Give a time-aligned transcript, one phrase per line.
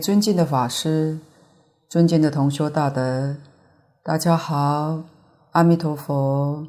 [0.00, 1.18] 尊敬的法师，
[1.88, 3.36] 尊敬的同修大德，
[4.02, 5.04] 大家好，
[5.50, 6.66] 阿弥陀佛。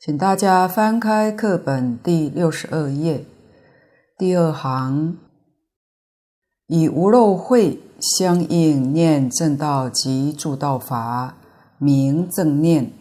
[0.00, 3.24] 请大家翻开课本第六十二页，
[4.18, 5.16] 第二行，
[6.66, 11.36] 以无漏慧相应念正道及助道法，
[11.78, 12.92] 名正念。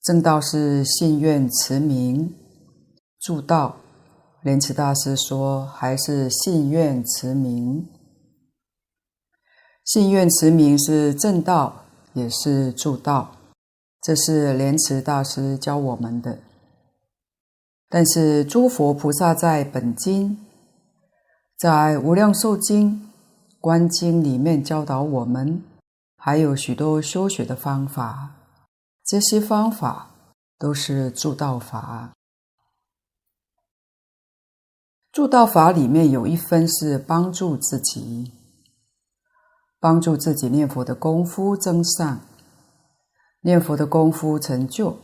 [0.00, 2.34] 正道是信愿持名，
[3.18, 3.76] 助道。
[4.42, 7.86] 莲池大师说：“还是信愿持名，
[9.84, 11.84] 信愿持名是正道，
[12.14, 13.32] 也是助道。
[14.00, 16.38] 这是莲池大师教我们的。
[17.90, 20.38] 但是诸佛菩萨在本经、
[21.58, 23.10] 在无量寿经、
[23.60, 25.62] 观经里面教导我们，
[26.16, 28.30] 还有许多修学的方法，
[29.04, 30.12] 这些方法
[30.58, 32.12] 都是助道法。”
[35.12, 38.30] 助道法里面有一分是帮助自己，
[39.80, 42.20] 帮助自己念佛的功夫增上，
[43.40, 44.94] 念佛的功夫成就；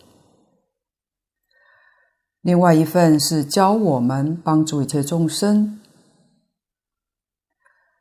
[2.40, 5.80] 另外一份是教我们帮助一切众生，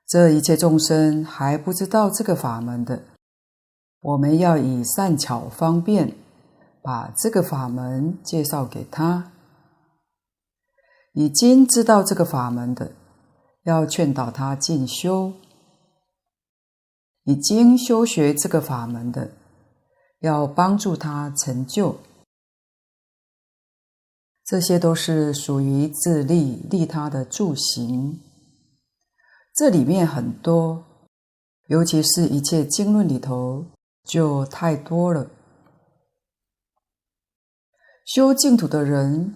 [0.08, 3.02] 这一切众生还不知道这个法门的，
[4.02, 6.16] 我们要以善巧方便，
[6.84, 9.32] 把这个法门介绍给他。
[11.16, 12.92] 已经知道这个法门的，
[13.64, 15.32] 要劝导他进修；
[17.24, 19.32] 已经修学这个法门的，
[20.20, 21.98] 要帮助他成就。
[24.44, 28.20] 这些都是属于自利利他的助行。
[29.56, 30.84] 这里面很多，
[31.68, 33.66] 尤其是一切经论里头，
[34.04, 35.32] 就太多了。
[38.04, 39.34] 修净土的人。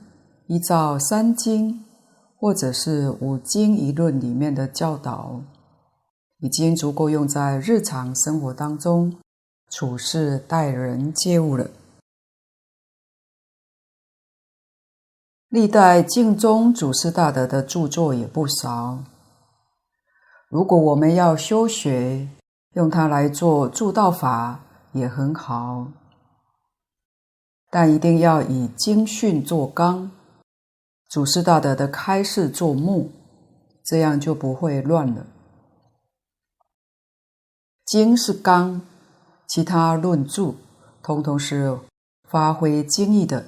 [0.50, 1.86] 依照三经
[2.36, 5.42] 或者是五经一论里面的教导，
[6.40, 9.16] 已经足够用在日常生活当中
[9.70, 11.70] 处事待人接物了。
[15.50, 19.04] 历代净宗祖师大德的著作也不少。
[20.48, 22.28] 如果我们要修学，
[22.74, 24.62] 用它来做助道法
[24.94, 25.86] 也很好，
[27.70, 30.10] 但一定要以经训做纲。
[31.10, 33.10] 祖师大德的开示做目，
[33.84, 35.26] 这样就不会乱了。
[37.84, 38.82] 经是纲，
[39.48, 40.54] 其他论著
[41.02, 41.80] 通通是
[42.30, 43.48] 发挥经义的，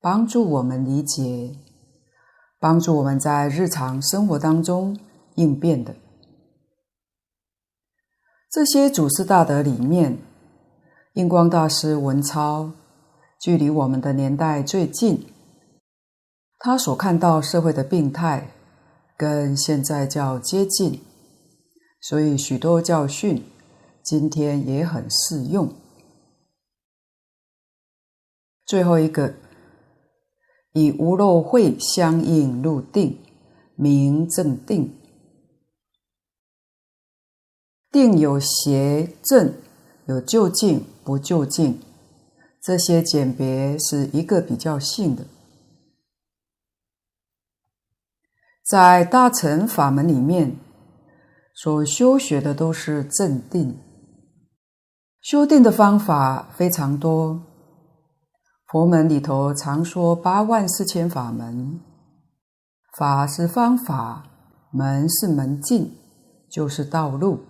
[0.00, 1.54] 帮助我们理解，
[2.58, 4.98] 帮助我们在日常生活当中
[5.34, 5.94] 应变的。
[8.50, 10.16] 这些祖师大德里面，
[11.12, 12.70] 印光大师文钞，
[13.38, 15.35] 距离我们的年代最近。
[16.58, 18.50] 他所看到社会的病态，
[19.16, 21.00] 跟现在较接近，
[22.00, 23.44] 所以许多教训
[24.02, 25.72] 今天也很适用。
[28.64, 29.34] 最后一个，
[30.72, 33.18] 以无漏慧相应入定，
[33.76, 34.92] 名正定。
[37.92, 39.54] 定有邪正，
[40.06, 41.80] 有究竟不究竟，
[42.60, 45.24] 这些简别是一个比较性的。
[48.66, 50.58] 在大乘法门里面，
[51.54, 53.78] 所修学的都是正定。
[55.20, 57.40] 修定的方法非常多，
[58.66, 61.78] 佛门里头常说八万四千法门，
[62.98, 64.24] 法是方法，
[64.72, 65.92] 门是门径，
[66.50, 67.44] 就是道路。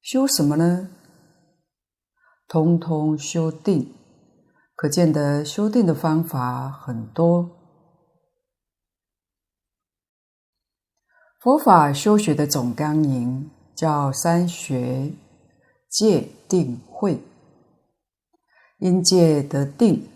[0.00, 0.88] 修什么呢？
[2.48, 3.92] 通通修定，
[4.74, 7.57] 可见得修定的方法很多。
[11.48, 15.10] 佛法修学的总纲领叫三学：
[15.88, 17.22] 戒、定、慧。
[18.80, 20.06] 因戒得定，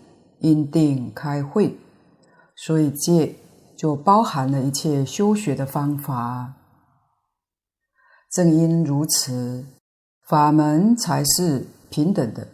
[0.41, 1.75] 因定开慧，
[2.55, 3.33] 所以戒
[3.75, 6.53] 就包含了一切修学的方法。
[8.31, 9.65] 正因如此，
[10.27, 12.47] 法门才是平等的。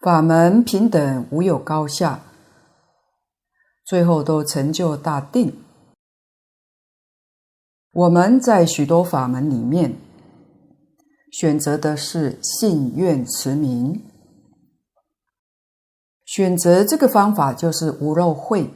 [0.00, 2.18] 法门平等，无有高下，
[3.84, 5.61] 最后都成就大定。
[7.92, 9.96] 我们在许多法门里面
[11.30, 14.02] 选择的是信愿持名，
[16.24, 18.70] 选择这个方法就是无漏慧。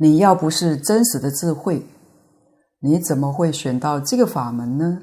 [0.00, 1.86] 你要不是真实的智慧，
[2.80, 5.02] 你怎么会选到这个法门呢？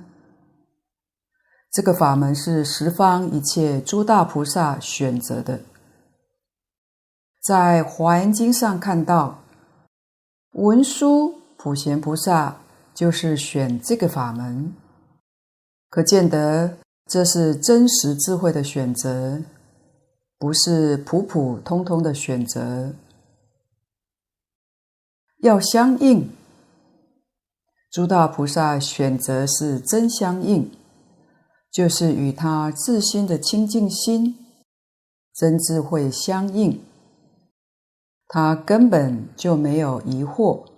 [1.72, 5.62] 这个法门是十方一切诸大菩萨选择的，
[7.42, 9.46] 在华严经上看到
[10.52, 12.58] 文殊普贤菩萨
[12.92, 14.74] 就是选这个法门，
[15.92, 19.40] 可见得这是真实智慧的选择，
[20.40, 22.96] 不是普普通通的选择。
[25.44, 26.32] 要相应，
[27.92, 30.72] 诸大菩萨选择是真相应，
[31.72, 34.36] 就是与他自心的清净心、
[35.36, 36.82] 真智慧相应。
[38.28, 40.71] 他根本就没有疑惑，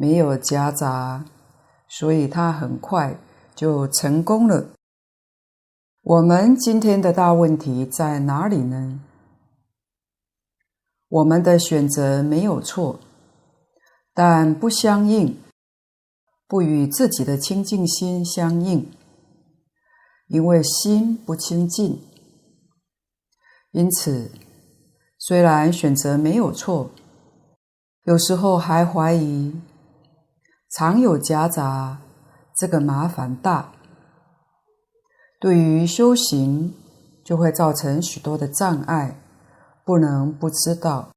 [0.00, 1.26] 没有夹杂，
[1.86, 3.18] 所以他很快
[3.54, 4.70] 就成功了。
[6.00, 8.98] 我们今天的大问题在哪里呢？
[11.06, 12.98] 我们的选择没有错。
[14.14, 15.36] 但不相应，
[16.48, 18.90] 不与自己的清净心相应，
[20.28, 22.00] 因为心不清净，
[23.72, 24.30] 因此
[25.18, 26.90] 虽然选择没有错，
[28.04, 29.54] 有时候还怀疑，
[30.70, 31.98] 常有夹杂，
[32.56, 33.72] 这个麻烦大，
[35.40, 36.72] 对于修行
[37.24, 39.20] 就会造成许多的障碍，
[39.84, 41.10] 不能不知道。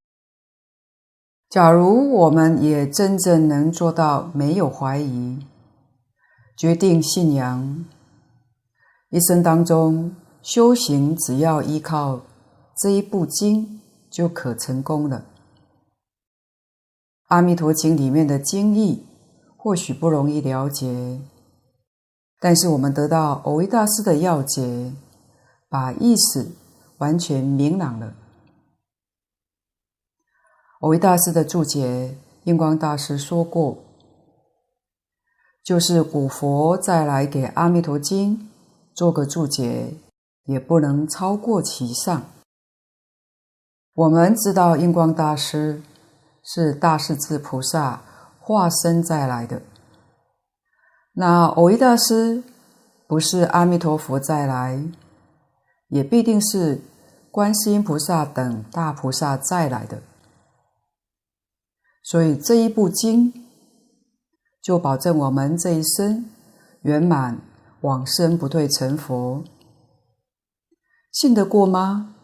[1.51, 5.45] 假如我们也真正能做到没有怀疑，
[6.57, 7.85] 决定信仰，
[9.09, 12.21] 一生当中修行只要依靠
[12.81, 13.79] 这一部经
[14.09, 15.19] 就可成功了。
[17.27, 19.05] 《阿弥陀经》里面的经义
[19.63, 21.21] 或许不容易了解，
[22.41, 24.91] 但是我们得到蕅益大师的要解，
[25.69, 26.51] 把意思
[26.97, 28.13] 完全明朗了。
[30.81, 33.77] 蕅益大师的注解，印光大师说过，
[35.63, 38.37] 就是古佛再来给《阿弥陀经》
[38.93, 39.93] 做个注解，
[40.43, 42.21] 也不能超过其上。
[43.93, 45.81] 我们知道印光大师
[46.43, 48.01] 是大势至菩萨
[48.45, 49.61] 化身再来的，
[51.13, 52.43] 那蕅益大师
[53.07, 54.83] 不是阿弥陀佛再来，
[55.87, 56.81] 也必定是
[57.31, 60.03] 观世音菩萨等大菩萨再来的。
[62.03, 63.31] 所以这一部经
[64.61, 66.25] 就保证我们这一生
[66.81, 67.39] 圆满
[67.79, 69.45] 往生不退成佛，
[71.13, 72.15] 信得过吗？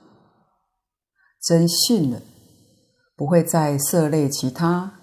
[1.42, 2.22] 真信了，
[3.16, 4.99] 不会再涉猎其他，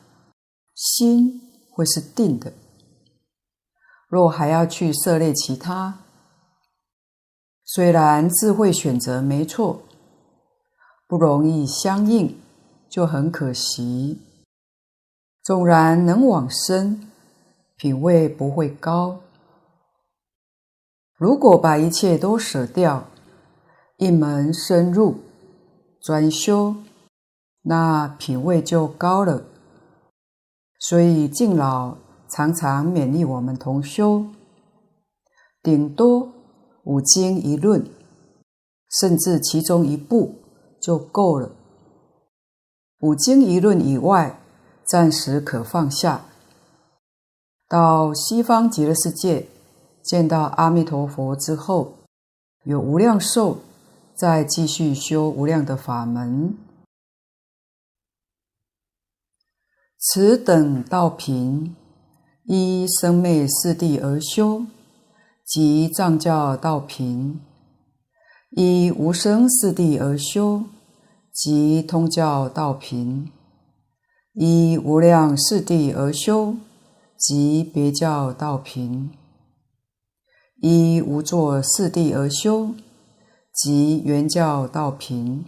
[0.77, 1.41] 心
[1.73, 2.53] 会是定的。
[4.09, 5.99] 若还要去涉猎其他，
[7.65, 9.83] 虽然智慧选择没错，
[11.09, 12.39] 不容易相应，
[12.89, 14.21] 就很可惜。
[15.43, 17.11] 纵然能往生，
[17.77, 19.21] 品位不会高。
[21.17, 23.09] 如果把一切都舍掉，
[23.97, 25.21] 一门深入
[26.01, 26.77] 专修，
[27.63, 29.43] 那品位就高了。
[30.79, 31.97] 所以敬老
[32.29, 34.27] 常常勉励我们同修，
[35.63, 36.29] 顶多
[36.85, 37.85] 五经一论，
[39.01, 40.35] 甚至其中一部
[40.81, 41.51] 就够了。
[43.01, 44.39] 五经一论以外，
[44.85, 46.25] 暂时可放下，
[47.69, 49.49] 到西方极乐世界
[50.03, 51.95] 见到阿弥陀佛之后，
[52.65, 53.59] 有无量寿，
[54.15, 56.57] 再继续修无量的法门。
[60.09, 61.75] 此等道品，
[62.45, 64.65] 依生灭四谛而修，
[65.45, 67.41] 即藏教道品；
[68.51, 70.63] 依无生四谛而修，
[71.33, 73.33] 即通教道品。
[74.35, 76.55] 依无量四谛而修，
[77.19, 79.11] 即别教道品；
[80.63, 82.71] 依无作四谛而修，
[83.53, 85.45] 即圆教道品。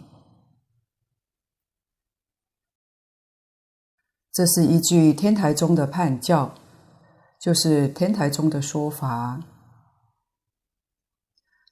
[4.31, 6.53] 这是依据天台宗的判教，
[7.39, 9.41] 就是天台宗的说法。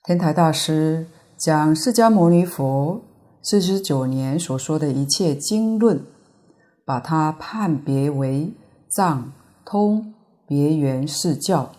[0.04, 3.02] 天台大师将释迦牟尼佛
[3.42, 6.06] 四十九年所说的一切经论。
[6.88, 8.54] 把它判别为
[8.90, 9.34] 藏、
[9.66, 10.14] 通、
[10.48, 11.74] 别圆四教。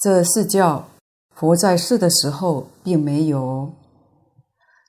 [0.00, 0.88] 这四教，
[1.34, 3.74] 佛在世的时候并没有，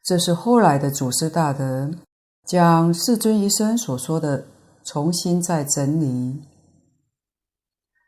[0.05, 1.91] 这是后来的祖师大德
[2.45, 4.45] 将世尊一生所说的
[4.83, 6.41] 重新再整理。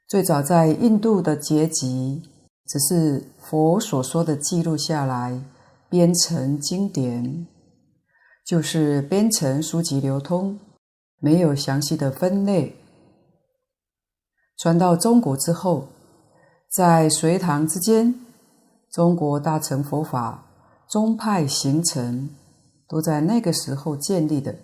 [0.07, 2.21] 最早在印度的结集，
[2.67, 5.41] 只是佛所说的记录下来，
[5.89, 7.47] 编成经典。
[8.45, 10.59] 就是编成书籍流通，
[11.19, 12.75] 没有详细的分类。
[14.57, 15.87] 传到中国之后，
[16.69, 18.13] 在隋唐之间，
[18.91, 20.45] 中国大乘佛法
[20.87, 22.29] 宗派形成，
[22.87, 24.55] 都在那个时候建立的。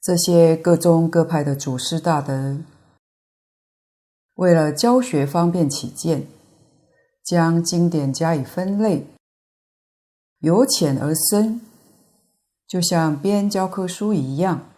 [0.00, 2.60] 这些各宗各派的祖师大德，
[4.34, 6.28] 为了教学方便起见，
[7.22, 9.06] 将经典加以分类，
[10.38, 11.60] 由浅而深，
[12.66, 14.70] 就像编教科书一样。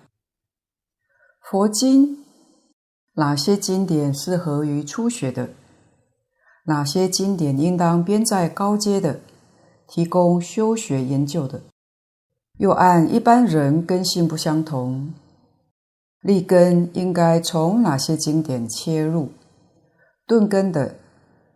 [1.42, 2.24] 佛经
[3.12, 5.50] 哪些经典适合于初学的？
[6.64, 9.20] 哪些经典应当编在高阶的，
[9.92, 11.62] 提供修学研究的？
[12.58, 15.12] 又按一般人根性不相同，
[16.20, 19.30] 立根应该从哪些经典切入？
[20.28, 20.94] 顿根的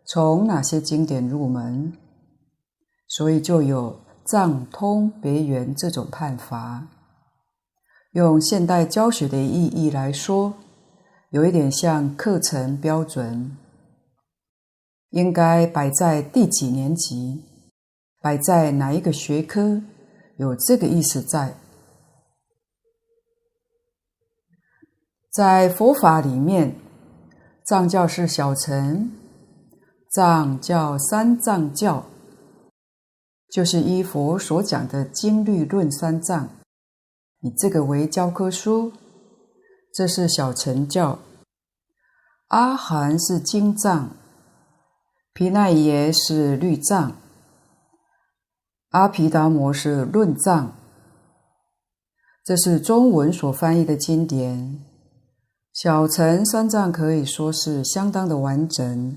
[0.05, 1.93] 从哪些经典入门？
[3.07, 6.89] 所以就有藏通别圆这种判法。
[8.15, 10.55] 用现代教学的意义来说，
[11.31, 13.57] 有一点像课程标准，
[15.11, 17.45] 应该摆在第几年级，
[18.25, 19.83] 摆在哪一个学科？
[20.39, 21.59] 有这个意思在，
[25.31, 26.75] 在佛法里面，
[27.67, 29.13] 藏教是小乘，
[30.11, 32.07] 藏教三藏教，
[33.51, 36.49] 就是依佛所讲的经律论三藏，
[37.43, 38.91] 以这个为教科书，
[39.93, 41.19] 这是小乘教。
[42.49, 44.17] 阿含是经藏，
[45.35, 47.19] 毗奈耶是律藏。
[48.95, 50.71] 阿毗达摩是论藏，
[52.45, 54.85] 这是中文所翻译的经典。
[55.73, 59.17] 小乘三藏可以说是相当的完整。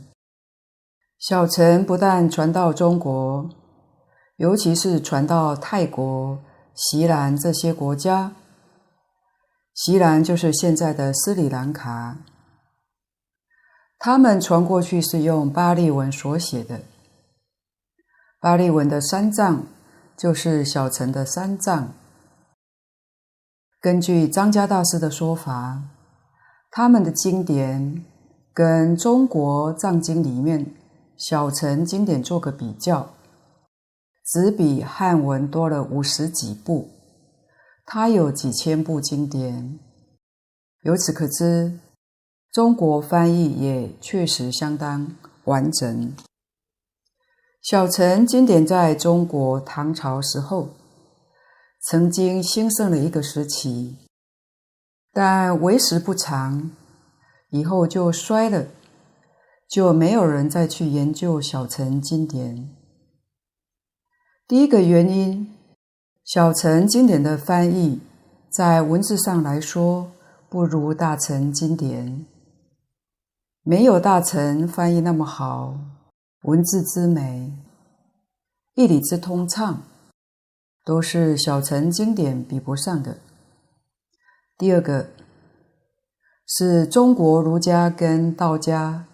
[1.20, 3.48] 小乘不但传到中国，
[4.38, 6.40] 尤其是传到泰国、
[6.74, 8.32] 锡兰这些国家。
[9.76, 12.18] 锡兰就是现在的斯里兰卡，
[14.00, 16.80] 他们传过去是用巴利文所写的。
[18.40, 19.66] 巴利文的三藏
[20.16, 21.94] 就是小乘的三藏。
[23.82, 25.82] 根据张家大师的说法，
[26.70, 28.06] 他们的经典
[28.54, 30.74] 跟中国藏经里面
[31.18, 33.10] 小乘经典做个比较，
[34.24, 36.90] 只比汉文多了五十几部，
[37.86, 39.80] 它有几千部经典。
[40.84, 41.80] 由此可知，
[42.52, 45.08] 中国翻译也确实相当
[45.46, 46.14] 完整。
[47.70, 50.70] 小乘经典在中国唐朝时候
[51.82, 53.98] 曾经兴盛了一个时期，
[55.12, 56.72] 但为时不长，
[57.50, 58.68] 以后就衰了，
[59.68, 62.70] 就没有人再去研究小乘经典。
[64.48, 65.54] 第一个原因，
[66.24, 68.00] 小乘经典的翻译
[68.50, 70.10] 在文字上来说
[70.48, 72.26] 不如大乘经典，
[73.64, 75.97] 没有大乘翻译那么好。
[76.48, 77.52] 文字之美，
[78.76, 79.84] 义理之通畅，
[80.86, 83.18] 都是小乘经典比不上的。
[84.58, 85.10] 第二个，
[86.46, 89.08] 是中国儒家跟道家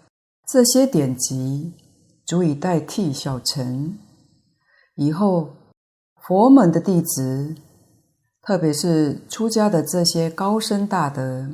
[0.46, 1.72] 这些典籍
[2.24, 3.98] 足以代替小乘。
[4.94, 5.56] 以后
[6.22, 7.56] 佛门的弟子，
[8.42, 11.50] 特别是出家的这些高僧大德，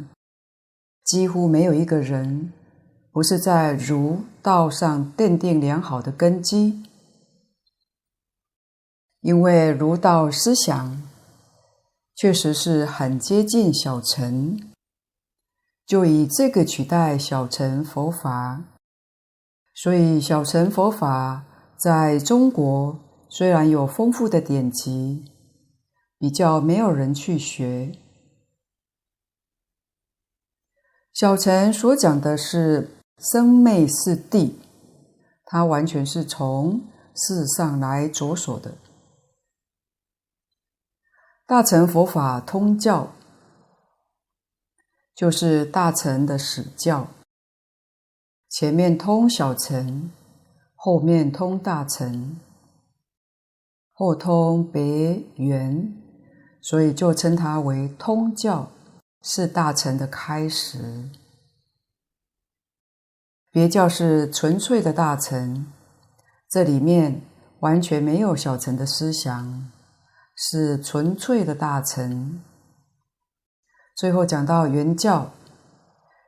[1.04, 2.52] 几乎没有一个人。
[3.12, 6.84] 不是在儒道上奠定良好的根基，
[9.20, 11.02] 因为儒道思想
[12.14, 14.72] 确实是很接近小乘，
[15.84, 18.62] 就以这个取代小乘佛法，
[19.74, 21.44] 所以小乘佛法
[21.76, 22.96] 在中国
[23.28, 25.24] 虽然有丰富的典籍，
[26.16, 27.90] 比较没有人去学。
[31.12, 32.98] 小乘所讲的是。
[33.20, 34.58] 生灭四地，
[35.44, 36.80] 它完全是从
[37.14, 38.72] 事上来着手的。
[41.46, 43.08] 大乘佛法通教，
[45.14, 47.08] 就是大乘的始教，
[48.48, 50.10] 前面通小乘，
[50.74, 52.38] 后面通大乘，
[53.92, 55.94] 后通别圆，
[56.62, 58.70] 所以就称它为通教，
[59.20, 61.10] 是大乘的开始。
[63.52, 65.66] 别教是纯粹的大乘，
[66.48, 67.22] 这里面
[67.58, 69.70] 完全没有小乘的思想，
[70.36, 72.40] 是纯粹的大乘。
[73.96, 75.32] 最后讲到圆教，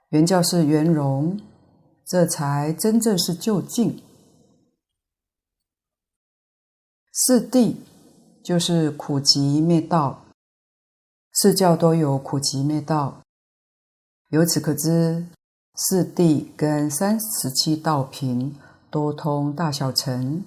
[0.09, 1.41] 圆教是圆融，
[2.05, 4.03] 这才真正是究竟。
[7.13, 7.77] 四谛
[8.43, 10.25] 就是苦集灭道，
[11.35, 13.23] 四教都有苦集灭道，
[14.31, 15.27] 由此可知。
[15.75, 18.57] 四谛跟三十七道品
[18.91, 20.45] 多通大小乘，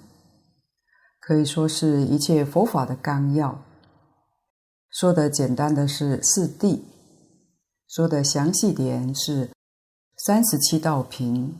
[1.18, 3.60] 可以说是一切佛法的纲要。
[4.88, 6.80] 说的简单的是四谛，
[7.88, 9.50] 说的详细点是
[10.24, 11.58] 三十七道品。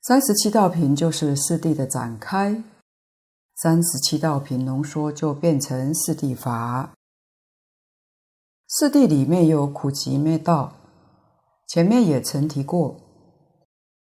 [0.00, 2.64] 三十七道品就是四谛的展开，
[3.56, 6.94] 三十七道品浓缩就变成四谛法。
[8.66, 10.77] 四谛里面有苦集灭道，
[11.68, 12.96] 前面也曾提过，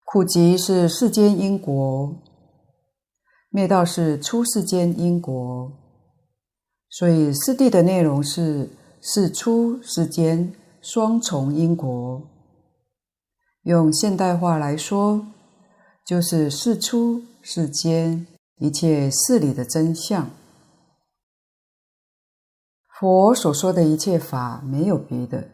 [0.05, 2.15] 苦集是世间因果，
[3.49, 5.73] 灭道是出世间因果，
[6.91, 8.69] 所以四谛的内容是
[9.01, 12.23] 世出世间双重因果。
[13.63, 15.27] 用现代话来说，
[16.05, 18.27] 就是世出世间
[18.59, 20.29] 一切事理的真相。
[23.01, 25.49] 佛所说的一切法没有别的，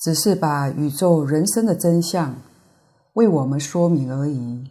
[0.00, 2.36] 只是把宇宙人生的真相
[3.12, 4.70] 为我们说明而已。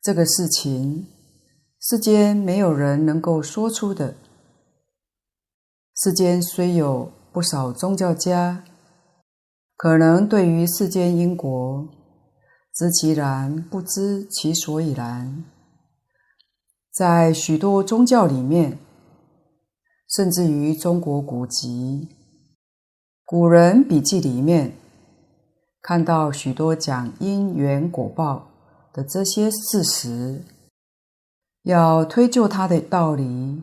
[0.00, 1.06] 这个事情，
[1.80, 4.14] 世间没有人能够说出的。
[5.96, 8.62] 世间虽有不少宗教家，
[9.76, 11.88] 可能对于世间因果，
[12.72, 15.44] 知其然，不知其所以然。
[16.92, 18.78] 在许多宗教里面，
[20.08, 22.08] 甚至于中国古籍、
[23.30, 24.72] 古人笔记里面，
[25.82, 28.48] 看到许多讲因缘果报
[28.90, 30.42] 的这些事实，
[31.62, 33.62] 要推究它的道理，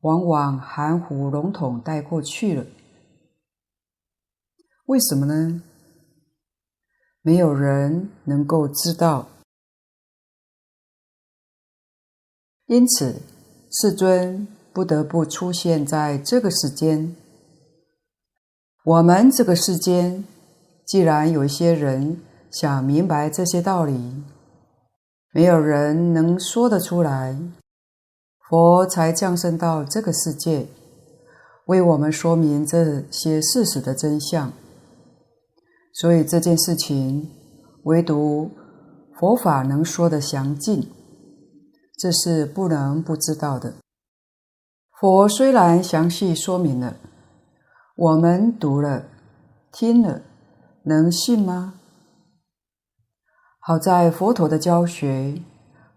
[0.00, 2.64] 往往含糊笼统带过去了。
[4.86, 5.62] 为什么呢？
[7.20, 9.28] 没有人能够知道，
[12.64, 13.20] 因此
[13.70, 17.14] 世尊不得不出现在这个世间。
[18.86, 20.22] 我们这个世间，
[20.84, 22.20] 既然有一些人
[22.52, 24.22] 想明白这些道理，
[25.32, 27.36] 没有人能说得出来，
[28.48, 30.68] 佛才降生到这个世界，
[31.64, 34.52] 为我们说明这些事实的真相。
[35.92, 37.28] 所以这件事情，
[37.82, 38.52] 唯独
[39.18, 40.88] 佛法能说得详尽，
[41.98, 43.74] 这是不能不知道的。
[45.00, 46.96] 佛虽然详细说明了，
[47.96, 49.06] 我们读了、
[49.72, 50.22] 听了，
[50.84, 51.74] 能信吗？
[53.58, 55.42] 好在佛陀的教学，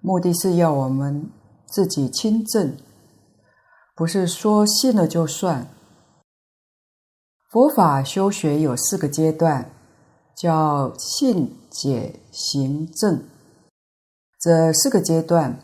[0.02, 1.30] 目的是要我们
[1.66, 2.76] 自己亲证，
[3.96, 5.68] 不是说信了就算。
[7.52, 9.70] 佛法修学有四个阶段。
[10.40, 13.26] 叫信解行证，
[14.40, 15.60] 这四个阶段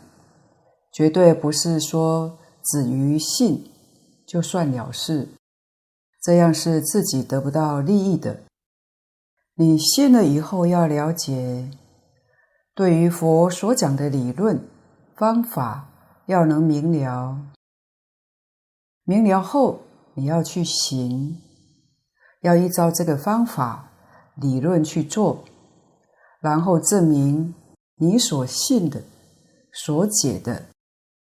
[0.92, 3.70] 绝对不是说止于信
[4.26, 5.28] 就算了事，
[6.26, 8.40] 这样是自己得不到利益的。
[9.54, 11.70] 你信了以后要了解，
[12.74, 14.60] 对于佛所讲的理论
[15.16, 15.88] 方法
[16.26, 17.38] 要能明了，
[19.04, 19.82] 明了后
[20.14, 21.40] 你要去行，
[22.40, 23.92] 要依照这个方法。
[24.34, 25.44] 理论去做，
[26.40, 27.54] 然后证明
[27.94, 29.02] 你所信的、
[29.72, 30.66] 所解的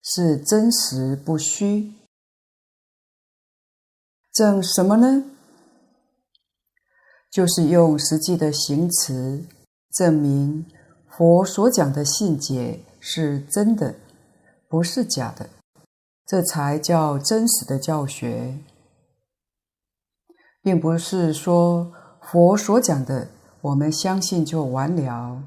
[0.01, 1.91] 是真实不虚。
[4.33, 5.23] 证什么呢？
[7.29, 9.45] 就是用实际的行持
[9.93, 10.65] 证明
[11.09, 13.95] 佛所讲的信解是真的，
[14.67, 15.49] 不是假的，
[16.25, 18.57] 这才叫真实的教学，
[20.61, 21.93] 并不是说。
[22.31, 23.27] 佛所讲的，
[23.59, 25.43] 我们相信就完了，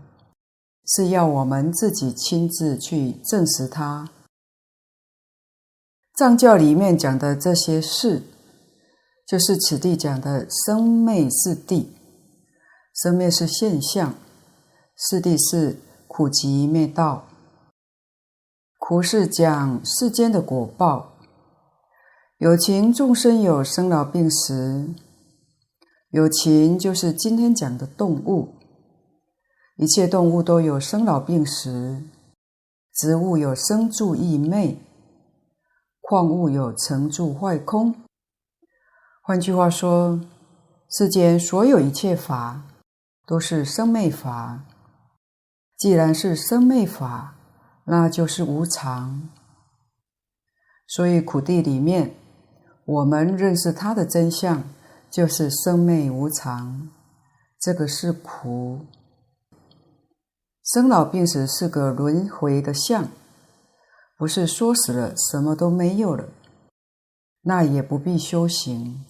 [0.84, 4.10] 是要我们自己亲自去证实它。
[6.14, 8.24] 藏教里面讲的这些事，
[9.26, 11.86] 就是此地讲的生灭四谛。
[12.94, 14.14] 生灭是现象，
[14.96, 17.26] 四谛是苦集灭道。
[18.78, 21.16] 苦是讲世间的果报，
[22.38, 24.94] 有情众生有生老病死。
[26.10, 28.54] 有情就是今天讲的动物，
[29.76, 32.00] 一切动物都有生老病死，
[32.94, 34.76] 植物有生住异灭，
[36.00, 37.94] 矿物有成住坏空。
[39.28, 40.20] 换句话说，
[40.88, 42.62] 世间所有一切法
[43.26, 44.60] 都是生灭法。
[45.76, 47.34] 既然是生灭法，
[47.86, 49.28] 那就是无常。
[50.86, 52.14] 所以苦谛里面，
[52.84, 54.62] 我们认识它的真相。
[55.10, 56.90] 就是生灭无常，
[57.60, 58.86] 这个是苦。
[60.62, 63.08] 生老病死是个轮回的相，
[64.16, 66.28] 不是说死了什么都没有了，
[67.42, 69.04] 那也不必修行，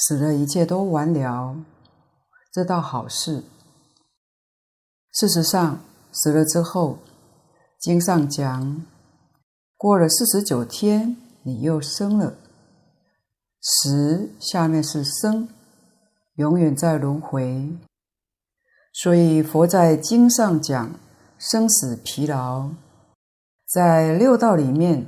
[0.00, 1.56] 死了一切都完了，
[2.52, 3.42] 这倒好事。
[5.12, 5.80] 事实上，
[6.12, 6.98] 死了之后，
[7.80, 8.86] 经上讲，
[9.76, 12.34] 过了四十九天，你又生了。
[13.60, 15.48] 死下面是生，
[16.36, 17.76] 永远在轮回。
[18.92, 20.94] 所以佛在经上讲
[21.38, 22.70] 生死疲劳，
[23.66, 25.06] 在六道里面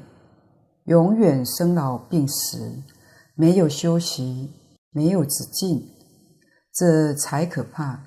[0.87, 2.83] 永远生老病死，
[3.37, 4.53] 没有休息，
[4.93, 5.89] 没有止境，
[6.73, 8.03] 这才可怕。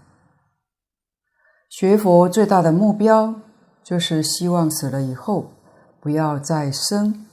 [1.69, 3.41] 学佛最大的目标，
[3.83, 5.51] 就是希望死了以后
[5.99, 7.25] 不要再生，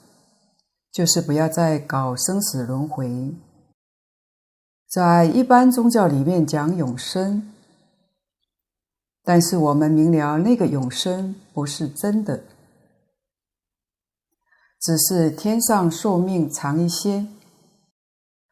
[0.90, 3.34] 就是不要再搞生死轮回。
[4.88, 7.52] 在一般宗教里面讲永生，
[9.22, 12.42] 但是我们明了那个永生不是真的，
[14.80, 17.26] 只是天上寿命长一些，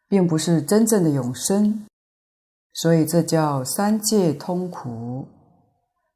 [0.08, 1.86] 并不是真正的永生，
[2.72, 5.28] 所以这叫三界通苦。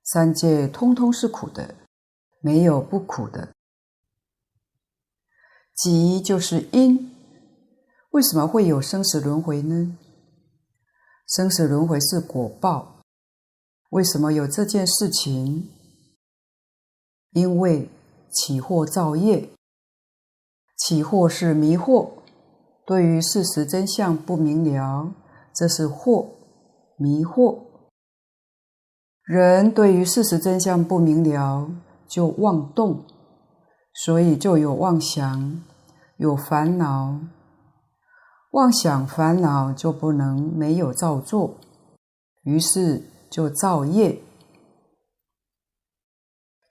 [0.05, 1.74] 三界通通是苦的，
[2.40, 3.52] 没有不苦的。
[5.76, 7.14] 集就是因，
[8.11, 9.96] 为什么会有生死轮回呢？
[11.28, 13.02] 生死轮回是果报，
[13.90, 15.70] 为什么有这件事情？
[17.31, 17.88] 因为
[18.31, 19.48] 起惑造业，
[20.76, 22.22] 起惑是迷惑，
[22.85, 25.12] 对于事实真相不明了，
[25.55, 26.27] 这是惑，
[26.97, 27.59] 迷惑。
[29.25, 31.71] 人对于事实真相不明了，
[32.09, 33.05] 就妄动，
[33.95, 35.62] 所以就有妄想，
[36.16, 37.21] 有烦恼。
[38.51, 41.55] 妄想烦恼就不能没有造作，
[42.42, 44.21] 于是就造业。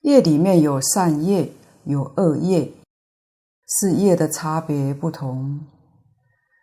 [0.01, 1.51] 业里面有善业，
[1.85, 2.71] 有恶业，
[3.67, 5.61] 是业的差别不同，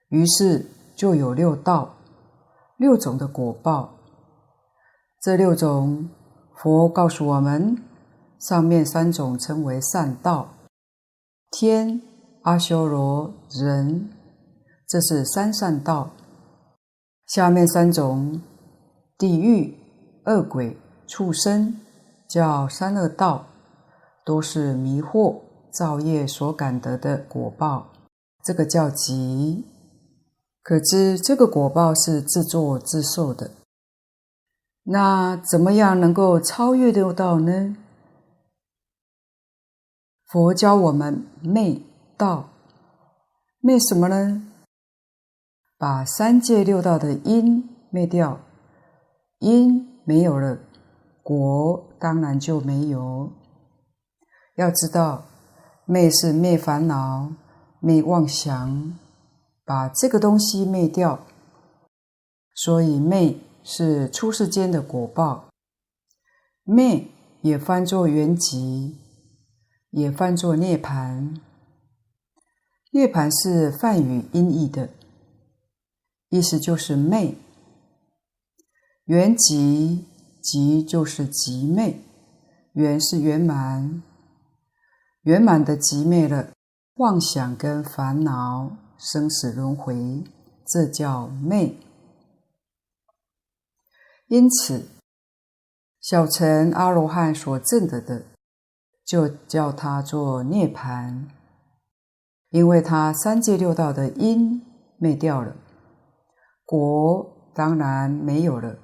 [0.09, 0.67] 于是
[0.97, 1.97] 就有六道，
[2.77, 3.95] 六种的果报。
[5.21, 6.09] 这六种，
[6.55, 7.77] 佛告诉我们，
[8.39, 10.49] 上面三种称为善道，
[11.51, 12.01] 天、
[12.43, 14.11] 阿修罗、人，
[14.87, 16.11] 这是三善道；
[17.27, 18.41] 下面三种，
[19.19, 19.77] 地狱、
[20.25, 21.79] 恶鬼、畜生，
[22.29, 23.45] 叫三恶道，
[24.25, 25.41] 都是迷惑
[25.73, 27.89] 造业所感得的果报，
[28.43, 29.67] 这个叫集。
[30.69, 33.53] 可知这个果报是自作自受的。
[34.83, 37.75] 那怎么样能够超越六道呢？
[40.27, 41.81] 佛教我们灭
[42.19, 42.51] 道，
[43.61, 44.47] 灭什么呢？
[45.79, 48.39] 把三界六道的因灭掉，
[49.39, 50.59] 因没有了，
[51.23, 53.33] 果当然就没有。
[54.57, 55.25] 要知道，
[55.87, 57.33] 灭是灭烦恼，
[57.81, 58.99] 灭妄想，
[59.69, 61.27] 把这个东西灭掉，
[62.55, 63.37] 所以灭。
[63.71, 65.51] 是出世间的果报，
[66.65, 67.07] 灭
[67.43, 68.95] 也翻作圆寂，
[69.91, 71.39] 也翻作涅槃。
[72.93, 74.89] 涅槃是梵语音译的，
[76.31, 77.35] 意思就是灭。
[79.05, 80.05] 圆寂，
[80.43, 82.01] 寂就是寂灭，
[82.73, 84.03] 圆是圆满，
[85.25, 86.53] 圆满的寂灭了
[86.95, 90.25] 妄想跟烦恼，生死轮回，
[90.67, 91.79] 这叫昧。
[94.27, 94.87] 因此，
[96.01, 98.27] 小乘阿罗汉所证得的，
[99.05, 101.25] 就叫他做涅槃，
[102.51, 104.61] 因为他三界六道的因
[104.99, 105.57] 灭掉了，
[106.67, 108.79] 果当然没有了，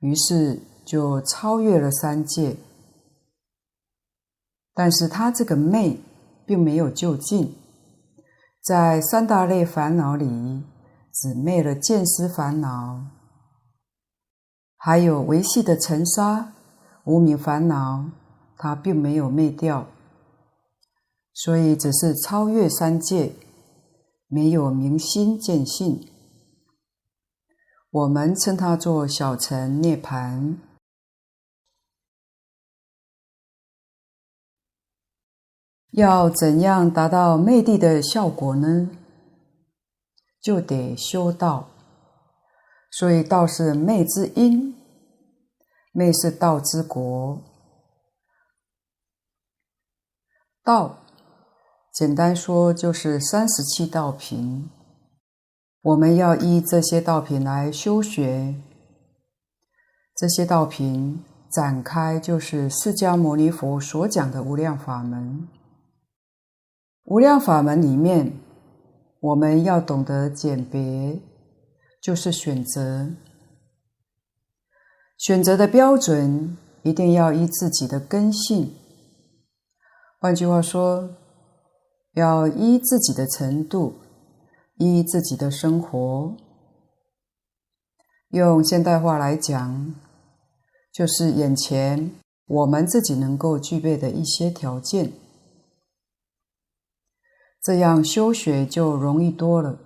[0.00, 2.56] 于是就超越了三界。
[4.74, 6.00] 但是他这个昧
[6.44, 7.54] 并没有就近，
[8.62, 10.62] 在三大类烦恼里，
[11.12, 13.06] 只灭了见思烦恼。
[14.76, 16.52] 还有维系的尘沙、
[17.02, 18.04] 无明烦恼，
[18.56, 19.88] 它并没有灭掉，
[21.32, 23.32] 所以只是超越三界，
[24.28, 26.06] 没有明心见性。
[27.90, 30.54] 我们称它做小乘涅槃。
[35.92, 38.90] 要怎样达到灭地的效果呢？
[40.40, 41.68] 就得修道。
[42.90, 44.74] 所以道是灭之因，
[45.92, 47.42] 灭是道之果。
[50.64, 50.98] 道，
[51.92, 54.70] 简单说就是三十七道品。
[55.82, 58.54] 我们要依这些道品来修学。
[60.16, 65.48] 这些道品展开就是释迦牟尼佛所讲的无量法门。
[67.04, 68.32] 无量法门里面，
[69.20, 71.20] 我们要懂得鉴别。
[72.00, 73.10] 就是选择，
[75.16, 78.74] 选择的标准一定要依自己的根性。
[80.18, 81.10] 换句话说，
[82.14, 83.94] 要依自己的程度，
[84.78, 86.36] 依自己的生活。
[88.30, 89.94] 用现代话来讲，
[90.92, 92.10] 就是眼前
[92.46, 95.12] 我们自己能够具备的一些条件，
[97.62, 99.78] 这样修学就容易多了。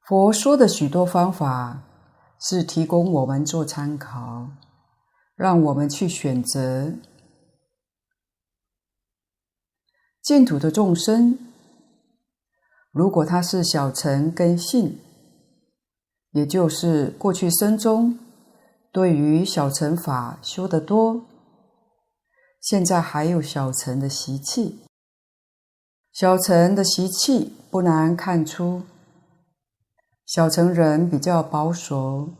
[0.00, 1.82] 佛说的许多方法
[2.40, 4.48] 是提供我们做参考，
[5.34, 6.94] 让我们去选择。
[10.22, 11.38] 净土的众生，
[12.92, 14.98] 如果他是小乘根性，
[16.30, 18.18] 也就是过去生中
[18.90, 21.26] 对于小乘法修得多，
[22.66, 24.80] 现在还有小乘的习气。
[26.12, 28.82] 小乘的习气不难看出，
[30.26, 32.30] 小乘人比较保守，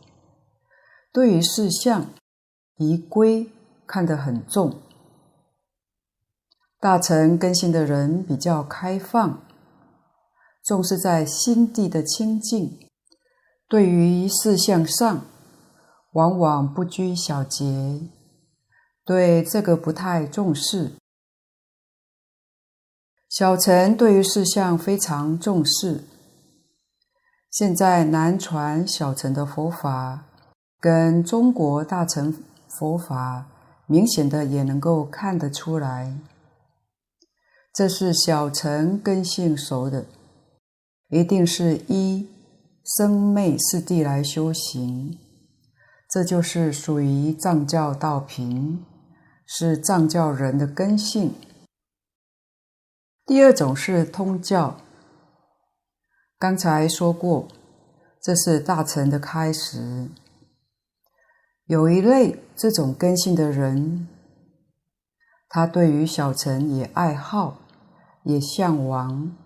[1.13, 2.07] 对于事项
[2.75, 3.49] 仪规
[3.85, 4.81] 看得很重。
[6.77, 9.41] 大乘根性的人比较开放，
[10.61, 12.77] 重视在心地的清净，
[13.69, 15.21] 对于事项上
[16.11, 18.01] 往往不拘小节，
[19.07, 20.91] 对这个不太重视。
[23.29, 26.03] 小乘对于事相非常重视。
[27.49, 30.25] 现在南传小乘的佛法，
[30.81, 33.45] 跟中国大乘佛法
[33.85, 36.13] 明显的也能够看得出来。
[37.73, 40.05] 这是小乘根性熟的，
[41.09, 42.27] 一定是依
[42.97, 45.17] 生灭四谛来修行，
[46.09, 48.83] 这就是属于藏教道品，
[49.47, 51.33] 是藏教人的根性。
[53.25, 54.79] 第二种是通教，
[56.37, 57.47] 刚才说过，
[58.21, 60.09] 这是大乘的开始。
[61.65, 64.07] 有一类这种根性的人，
[65.49, 67.61] 他对于小乘也爱好。
[68.23, 69.37] 也向往，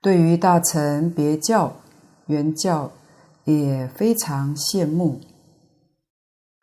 [0.00, 1.74] 对于大乘别教、
[2.26, 2.92] 原教
[3.42, 5.20] 也非常羡慕。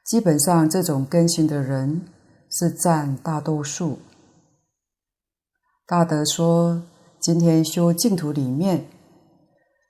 [0.05, 2.01] 基本上，这种根性的人
[2.49, 3.97] 是占大多数。
[5.87, 6.83] 大德说，
[7.19, 8.85] 今天修净土里面，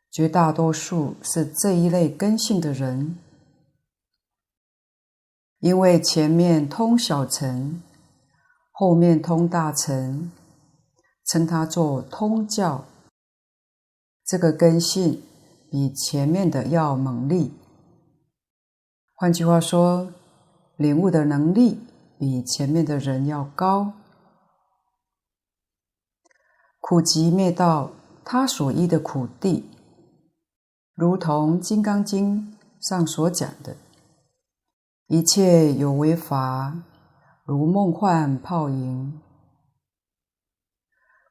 [0.09, 3.17] 绝大多数是这一类根性的人，
[5.59, 7.81] 因为前面通小乘，
[8.71, 10.31] 后面通大乘。
[11.27, 12.85] 称它做通教，
[14.23, 15.23] 这个根性
[15.71, 17.49] 比前面的要猛烈。
[19.17, 20.11] 换句话说，
[20.75, 21.79] 领悟的能力
[22.19, 23.93] 比前面的人要高。
[26.81, 27.91] 苦集灭道，
[28.25, 29.63] 他所依的苦谛，
[30.95, 32.53] 如同《金刚经》
[32.85, 33.77] 上所讲的，
[35.07, 36.75] 一切有为法，
[37.45, 39.21] 如梦幻泡影。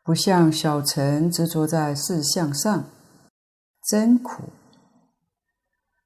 [0.03, 2.85] 不像小乘执着在事相上，
[3.87, 4.45] 真苦，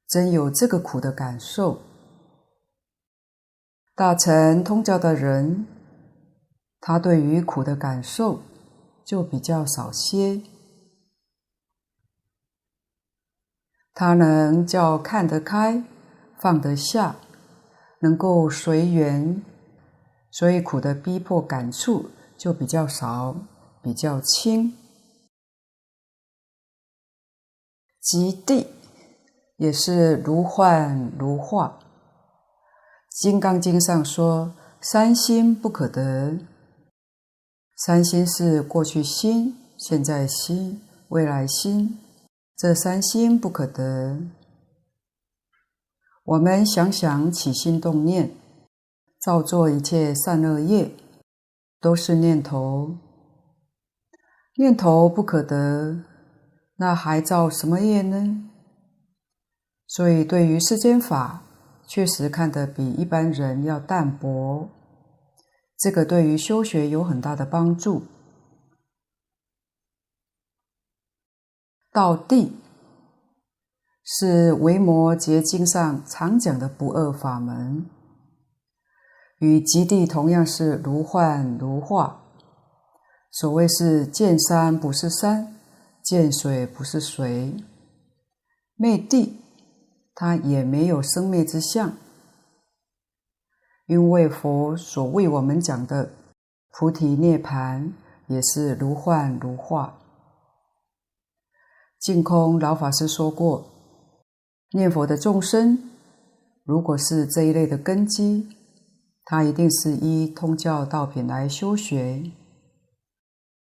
[0.09, 1.81] 真有这个苦的感受。
[3.95, 5.67] 大乘通教的人，
[6.81, 8.41] 他对于苦的感受
[9.05, 10.41] 就比较少些，
[13.93, 15.83] 他能叫看得开，
[16.41, 17.17] 放得下，
[17.99, 19.43] 能够随缘，
[20.31, 23.35] 所以苦的逼迫感触就比较少。
[23.81, 24.77] 比较轻，
[28.01, 28.67] 极地
[29.59, 31.79] 也是如幻如化。
[33.21, 36.39] 《金刚经》上说：“三心不可得。”
[37.75, 41.99] 三心是过去心、现在心、未来心，
[42.55, 44.17] 这三心不可得。
[46.23, 48.31] 我们想想起心动念，
[49.19, 50.91] 造作一切善恶业，
[51.81, 52.95] 都是念头。
[54.55, 56.03] 念头不可得，
[56.77, 58.48] 那还造什么业呢？
[59.89, 61.41] 所以，对于世间法，
[61.87, 64.69] 确实看得比一般人要淡薄。
[65.75, 68.03] 这个对于修学有很大的帮助。
[71.91, 72.55] 道地
[74.03, 77.89] 是《维摩诘经》上常讲的不二法门，
[79.39, 82.21] 与极地同样是如幻如化。
[83.31, 85.55] 所谓是见山不是山，
[86.03, 87.55] 见水不是水，
[88.75, 89.39] 灭地，
[90.21, 91.93] 它也没有生灭之相，
[93.85, 96.11] 因为佛所为我们讲的
[96.73, 97.89] 菩提涅槃
[98.27, 99.97] 也是如幻如化。
[102.01, 103.71] 净空老法师说过，
[104.73, 105.89] 念佛的众生，
[106.65, 108.49] 如果是这一类的根基，
[109.23, 112.29] 他一定是依通教道品来修学。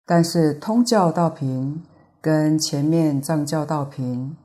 [0.05, 1.83] 但是通教道品
[2.21, 4.37] 跟前面藏教道品，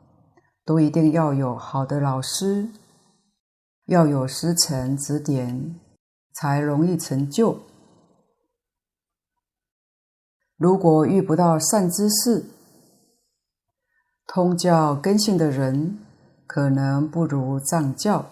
[0.68, 2.68] 都一定要有好的老师，
[3.87, 5.81] 要有师承指点，
[6.35, 7.61] 才容易成就。
[10.59, 12.44] 如果遇不到善知识，
[14.26, 16.00] 通教根性的人，
[16.46, 18.26] 可能不如藏教。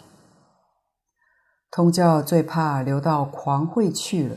[1.70, 4.36] 通教最怕流到狂会去了，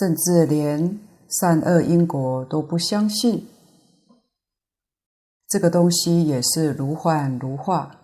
[0.00, 0.98] 甚至连
[1.28, 3.46] 善恶因果都不相信。
[5.48, 8.00] 这个东西也是如幻如化，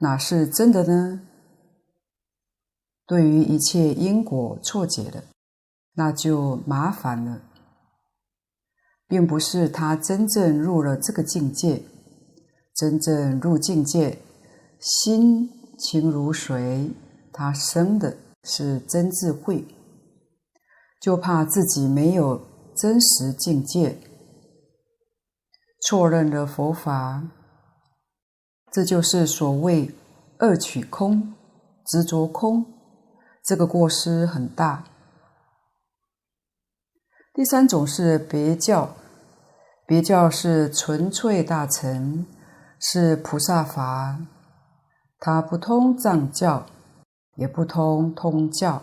[0.00, 1.20] 哪是真的呢？
[3.06, 5.24] 对于一切因果错解了，
[5.94, 7.42] 那就麻烦了。
[9.06, 11.82] 并不是他真正入了这个境界，
[12.74, 14.18] 真正入境界，
[14.80, 16.90] 心清如水，
[17.32, 19.64] 他生的是真智慧，
[21.00, 22.40] 就怕自己没有
[22.74, 23.98] 真实境界，
[25.86, 27.22] 错认了佛法，
[28.72, 29.94] 这就是所谓
[30.38, 31.34] 二取空、
[31.84, 32.64] 执着空，
[33.44, 34.84] 这个过失很大。
[37.34, 38.96] 第三种是别教，
[39.86, 42.24] 别教是纯粹大乘，
[42.80, 44.18] 是菩萨法，
[45.18, 46.64] 它不通藏教，
[47.36, 48.82] 也不通通教，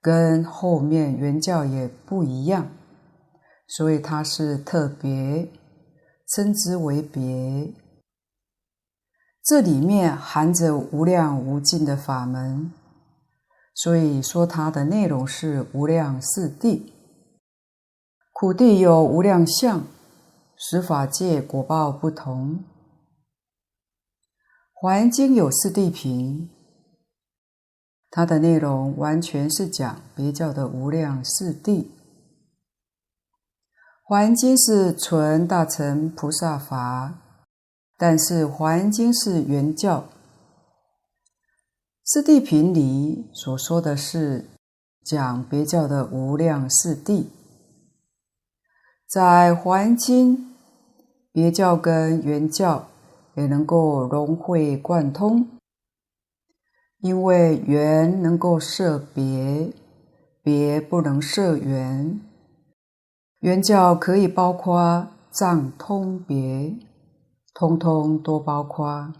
[0.00, 2.68] 跟后面原教也不一样，
[3.66, 5.50] 所以它是特别，
[6.30, 7.72] 称之为别。
[9.42, 12.72] 这里面含着无量无尽的法门，
[13.74, 16.82] 所以说它的内容是无量四谛。
[18.32, 19.82] 苦地有无量相，
[20.56, 22.62] 十法界果报不同。
[24.72, 26.48] 华严经有四地品，
[28.08, 31.86] 它的内容完全是讲别教的无量四谛。
[34.10, 37.14] 华严经是纯大乘菩萨法，
[37.96, 40.08] 但是华严经是原教。
[42.02, 44.50] 四谛品里所说的是
[45.04, 47.26] 讲别教的无量四谛。
[49.06, 50.36] 在《华严经》，
[51.30, 52.88] 别教跟原教
[53.36, 55.46] 也能够融会贯通，
[56.98, 59.72] 因为缘能够摄别，
[60.42, 62.20] 别不能摄缘。
[63.40, 66.76] 原教可以包括藏通别，
[67.54, 69.14] 通通都包括；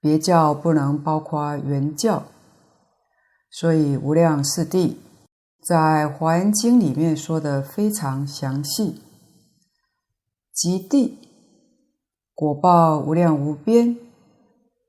[0.00, 2.22] 别教不能包括原教，
[3.50, 4.96] 所以无量四谛。
[5.62, 9.02] 在《华严经》里面说的非常详细，
[10.54, 11.12] 极谛
[12.34, 13.96] 果报无量无边，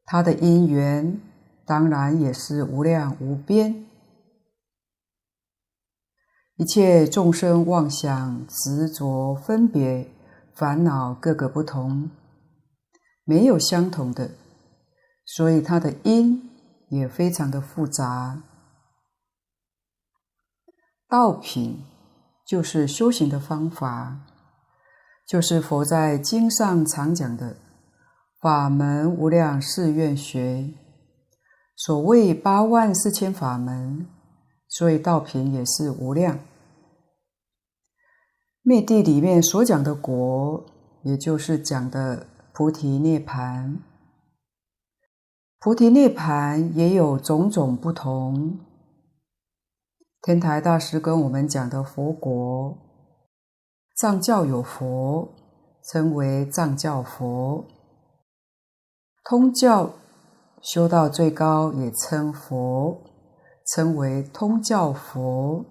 [0.06, 1.20] 它的因缘
[1.66, 3.86] 当然也是无量无边。
[6.58, 10.08] 一切众生妄想执着分别
[10.54, 12.12] 烦恼各个不同，
[13.24, 14.30] 没有相同的，
[15.26, 16.52] 所以它的因
[16.90, 18.44] 也非常的复杂。
[21.10, 21.84] 道品
[22.46, 24.20] 就是修行的方法，
[25.28, 27.58] 就是佛在经上常讲的
[28.40, 30.72] 法门无量誓愿学。
[31.76, 34.08] 所谓八万四千法门，
[34.76, 36.40] 所以道品也是无量。
[38.64, 40.66] 灭地里面所讲的国，
[41.04, 43.78] 也就是讲的菩提涅槃。
[45.60, 48.60] 菩提涅槃也有种种不同。
[50.24, 52.76] 天台大师跟我们讲的佛国，
[53.96, 55.36] 藏教有佛，
[55.92, 57.66] 称为藏教佛；
[59.24, 59.94] 通教
[60.64, 63.13] 修到最高也称佛，
[63.68, 65.66] 称为通教佛；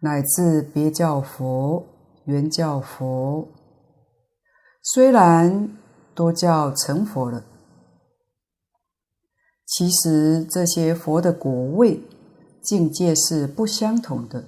[0.00, 1.86] 乃至别教佛、
[2.24, 3.48] 原教佛，
[4.82, 5.76] 虽然
[6.14, 7.44] 都叫成佛了，
[9.66, 12.00] 其实这些佛的果位。
[12.60, 14.44] 境界是不相同的。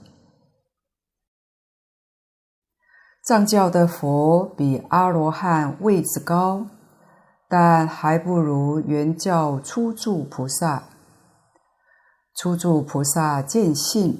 [3.25, 6.67] 藏教的佛比阿罗汉位置高，
[7.49, 10.85] 但还不如原教初住菩萨。
[12.43, 14.17] 初住菩萨见性，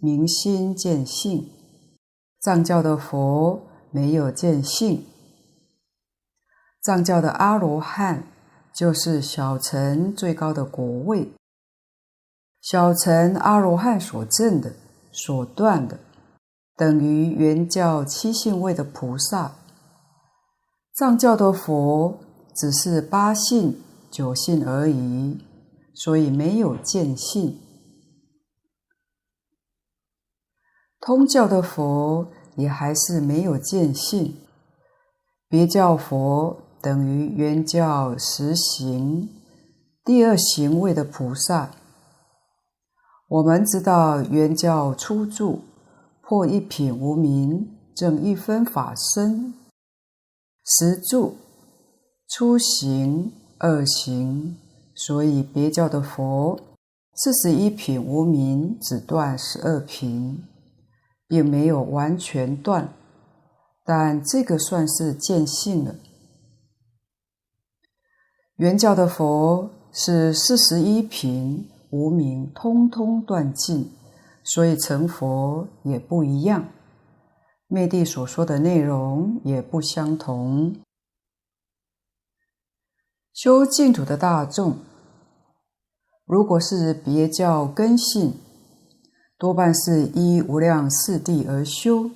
[0.00, 1.44] 明心见性；
[2.40, 5.04] 藏教的佛没有见性。
[6.82, 8.24] 藏教的阿罗汉
[8.74, 11.30] 就是小乘最高的果位。
[12.60, 14.72] 小乘阿罗汉所证的、
[15.12, 16.00] 所断的，
[16.76, 19.52] 等于原教七信位的菩萨。
[20.92, 22.18] 藏教的佛
[22.56, 23.80] 只是八信、
[24.10, 25.38] 九信而已，
[25.94, 27.60] 所以没有见性。
[31.00, 34.36] 通教的佛也还是没有见性，
[35.48, 39.28] 别教佛等于原教实行
[40.02, 41.70] 第二行位的菩萨。
[43.28, 45.62] 我们知道原教初住
[46.22, 49.52] 破一品无明，证一分法身，
[50.64, 51.36] 实住
[52.28, 54.56] 初行二行，
[54.94, 56.58] 所以别教的佛
[57.14, 60.44] 四十一品无明只断十二品。
[61.26, 62.92] 并没有完全断，
[63.82, 65.94] 但这个算是见性了。
[68.56, 73.90] 原教的佛是四十一品无明通通断尽，
[74.44, 76.68] 所以成佛也不一样。
[77.66, 80.76] 灭地所说的内容也不相同。
[83.34, 84.76] 修净土的大众，
[86.24, 88.34] 如果是别教根性。
[89.36, 92.12] 多半是依无量四谛而修，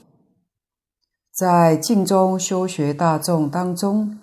[1.35, 4.21] 在净宗修学大众当中，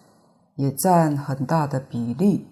[0.56, 2.48] 也占很大的比例。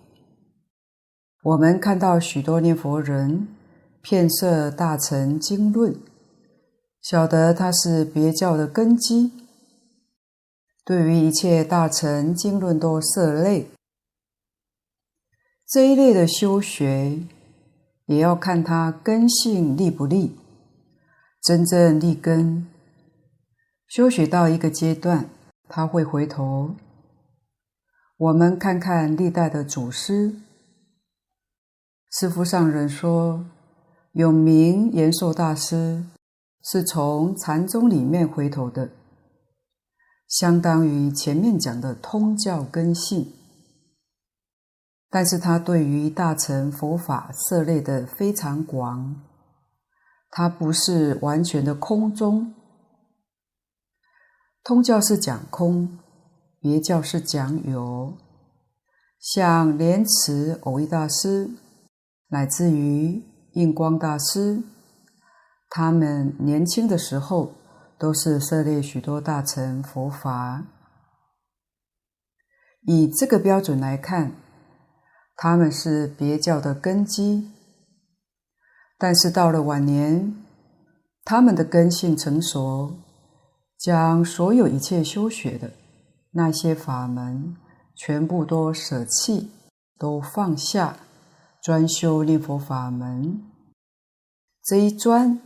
[1.43, 3.47] 我们看到许多念佛人
[4.01, 5.95] 遍摄大乘经论，
[7.01, 9.31] 晓得它是别教的根基。
[10.83, 13.69] 对于一切大乘经论都涉类，
[15.73, 17.17] 这一类的修学。
[18.05, 20.35] 也要看他根性利不利，
[21.41, 22.67] 真正立根，
[23.87, 25.29] 修学到一个阶段，
[25.69, 26.75] 他会回头。
[28.17, 30.35] 我们看看历代的祖师，
[32.11, 33.45] 师父上人说，
[34.11, 36.03] 永明延寿大师
[36.61, 38.89] 是从禅宗里面回头的，
[40.27, 43.31] 相当于前面讲的通教根性。
[45.15, 49.21] 但是他对于大乘佛法涉猎的非常广，
[50.31, 52.55] 他不是完全的空宗。
[54.63, 55.99] 通教是讲空，
[56.59, 58.17] 别教是讲有。
[59.19, 61.47] 像莲池藕益大师，
[62.29, 64.63] 乃至于印光大师，
[65.69, 67.53] 他们年轻的时候
[67.99, 70.63] 都是涉猎许多大乘佛法。
[72.87, 74.42] 以这个标准来看。
[75.35, 77.51] 他们是别教的根基，
[78.97, 80.35] 但是到了晚年，
[81.25, 82.95] 他们的根性成熟，
[83.77, 85.71] 将所有一切修学的
[86.31, 87.57] 那些法门
[87.95, 89.49] 全部都舍弃，
[89.97, 90.97] 都放下，
[91.61, 93.41] 专修念佛法门。
[94.63, 95.39] 这一专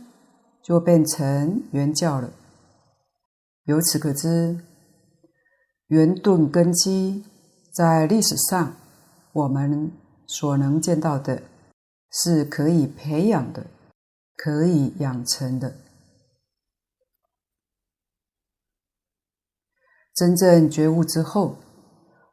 [0.62, 2.30] 就变成原教了。
[3.64, 4.60] 由此可知，
[5.88, 7.24] 圆顿根基
[7.72, 8.76] 在历史上。
[9.32, 9.92] 我们
[10.26, 11.42] 所能见到的，
[12.10, 13.66] 是可以培养的，
[14.36, 15.74] 可以养成的。
[20.14, 21.56] 真正觉悟之后，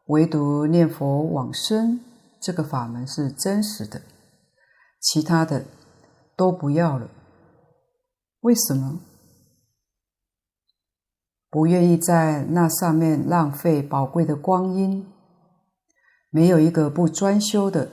[0.06, 2.00] 唯独念佛往生
[2.42, 4.02] 这个法门是真实的，
[5.00, 5.66] 其他的
[6.36, 7.08] 都不要了。
[8.42, 9.00] 为什么？
[11.50, 15.06] 不愿意在那上面浪费宝贵的光阴。
[16.36, 17.92] 没有一个不专修的。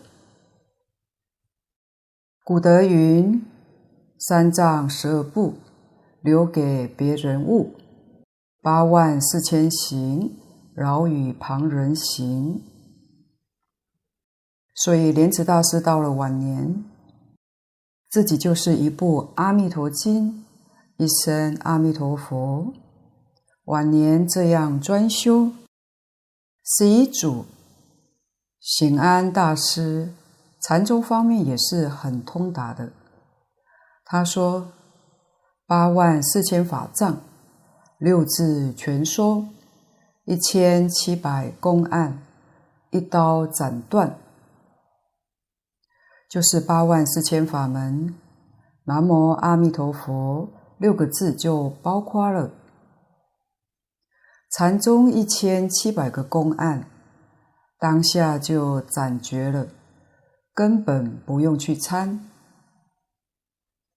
[2.43, 3.41] 古德云
[4.19, 5.55] ：“三藏十二部，
[6.23, 7.77] 留给别人悟；
[8.61, 10.37] 八万四千行，
[10.75, 12.65] 饶与旁人行。”
[14.75, 16.85] 所以莲池大师到了晚年，
[18.11, 20.33] 自己就是一部《阿弥陀经》，
[20.97, 22.73] 一声阿弥陀佛。
[23.67, 25.53] 晚年这样专修，
[26.65, 27.45] 是以主。
[28.63, 30.13] 显安大师，
[30.61, 32.93] 禅宗方面也是很通达的。
[34.05, 34.69] 他说
[35.67, 37.23] ：“八万四千法藏，
[37.99, 39.49] 六字全说，
[40.27, 42.23] 一千七百公案，
[42.91, 44.17] 一刀斩断，
[46.31, 48.15] 就是八万四千法门。
[48.85, 50.49] 南无阿弥陀佛
[50.79, 52.53] 六个字就包括了
[54.53, 56.89] 禅宗一千七百个公案。”
[57.83, 59.67] 当下就斩绝了，
[60.55, 62.21] 根本不用去参，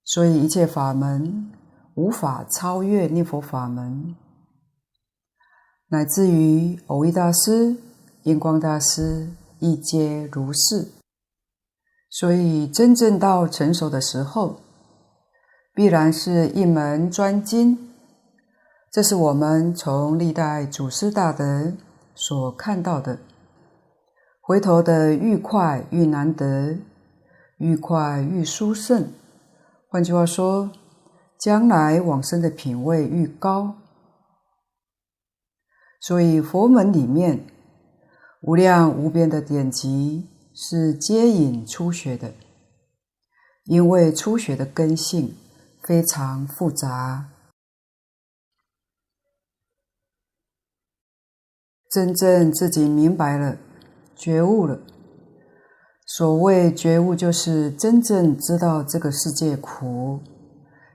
[0.03, 1.51] 所以一切法门
[1.93, 4.15] 无法超越念佛法门，
[5.89, 7.77] 乃至于藕益大师、
[8.23, 9.29] 印光大师
[9.59, 10.87] 亦皆如是。
[12.09, 14.61] 所以真正到成熟的时候，
[15.75, 17.77] 必然是一门专精。
[18.91, 21.71] 这是我们从历代祖师大德
[22.15, 23.19] 所看到的。
[24.47, 26.77] 回头的愈快愈难得，
[27.57, 29.11] 愈快愈殊胜。
[29.89, 30.69] 换句话说，
[31.39, 33.75] 将来往生的品位愈高。
[35.99, 37.47] 所以佛门里面
[38.43, 42.31] 无量无边的典籍是接引初学的，
[43.63, 45.35] 因为初学的根性
[45.81, 47.31] 非常复杂，
[51.89, 53.57] 真正自己明白了，
[54.15, 54.79] 觉悟了。
[56.07, 60.19] 所谓觉悟，就是真正知道这个世界苦，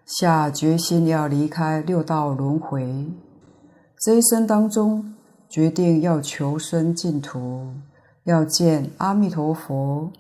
[0.07, 3.07] 下决心要离开六道轮回。
[3.99, 5.15] 这一生当中，
[5.49, 7.67] 决定要求生净土，
[8.25, 10.11] 要见阿弥陀佛。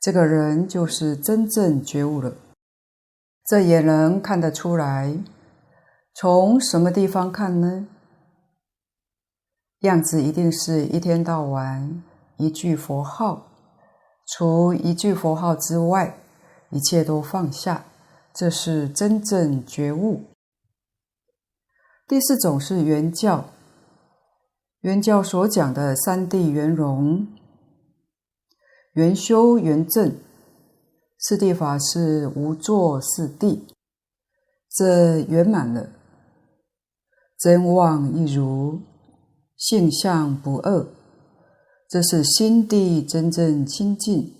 [0.00, 2.32] 这个人就是真正觉悟了。
[3.46, 5.16] 这也能看得出来。
[6.14, 7.86] 从什么地方看呢？
[9.80, 12.02] 样子一定是一天到晚
[12.36, 13.46] 一句佛号。
[14.26, 16.18] 除一句佛号之外，
[16.70, 17.84] 一切都放下，
[18.34, 20.24] 这是真正觉悟。
[22.06, 23.44] 第四种是圆教，
[24.80, 27.26] 圆教所讲的三谛圆融、
[28.94, 30.14] 圆修、圆证，
[31.18, 33.60] 四谛法是无作四谛，
[34.70, 35.88] 这圆满了，
[37.38, 38.80] 真妄一如，
[39.58, 40.86] 性相不二。
[41.90, 44.34] 这是心地真正清净，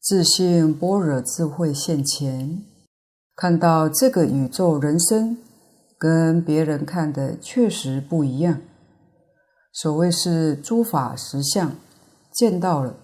[0.00, 2.62] 自性般若智慧现前，
[3.36, 5.36] 看到这个宇宙人生
[5.98, 8.60] 跟别人看的确实不一样。
[9.72, 11.76] 所谓是诸法实相，
[12.32, 12.96] 见到了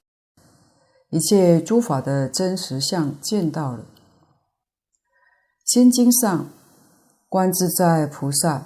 [1.11, 3.85] 一切诸法的真实相，见到了。
[5.67, 6.49] 心经上，
[7.29, 8.65] 观自在菩萨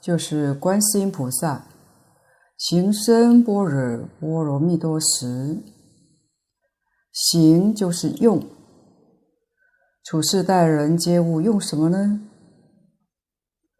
[0.00, 1.67] 就是观世音菩萨。
[2.58, 5.58] 行深般若波罗蜜多时，
[7.12, 8.44] 行就是用，
[10.02, 12.20] 处事待人接物用什么呢？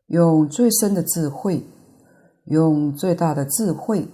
[0.06, 1.64] 用最深的智慧，
[2.44, 4.06] 用最大的智慧。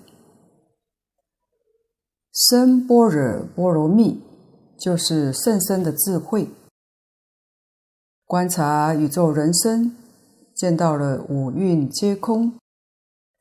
[2.32, 4.22] 深般若波罗蜜
[4.80, 6.48] 就是甚深的智慧。
[8.24, 9.94] 观察宇宙人生，
[10.54, 12.58] 见到了五蕴皆空，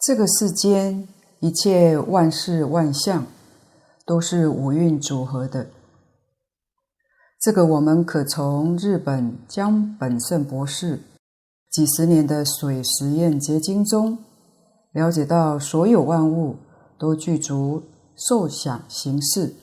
[0.06, 1.08] 这个世间。
[1.40, 3.26] 一切万事万象
[4.06, 5.68] 都是五蕴组合的。
[7.38, 11.02] 这个我们可从日本江本胜博士
[11.70, 14.20] 几十年的水实验结晶中
[14.94, 16.56] 了解到，所有万物
[16.98, 17.84] 都具足
[18.16, 19.54] 受想行识，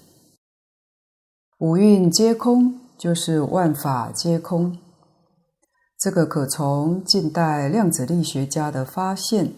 [1.61, 4.77] 五蕴皆空，就是万法皆空。
[5.99, 9.55] 这个可从近代量子力学家的发现。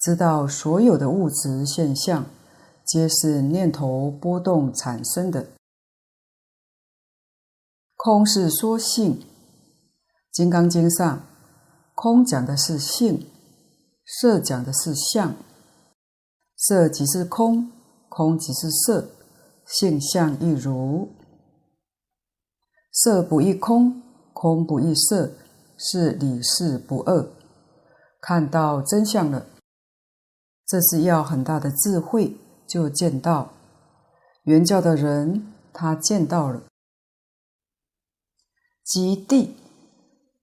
[0.00, 2.24] 知道所有的物质现象，
[2.86, 5.48] 皆是念头波动产生的。
[7.96, 9.20] 空是说性，
[10.32, 11.22] 《金刚经》上，
[11.94, 13.26] 空讲的是性，
[14.06, 15.34] 色讲的是相。
[16.56, 17.70] 色即是空，
[18.08, 19.10] 空即是色，
[19.66, 21.10] 性相亦如。
[22.90, 24.00] 色不异空，
[24.32, 25.30] 空不异色，
[25.76, 27.28] 是理事不二。
[28.22, 29.44] 看到真相了。
[30.70, 33.50] 这是要很大的智慧，就见到
[34.44, 36.62] 圆教的人，他见到了
[38.84, 39.56] 极地，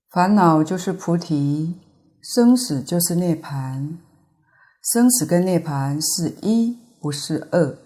[0.09, 1.79] 烦恼就是菩提，
[2.21, 3.95] 生死就是涅槃，
[4.91, 7.77] 生死跟涅槃是一，不是二。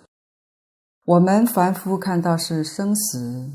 [1.05, 3.51] 我们凡夫看到是生死，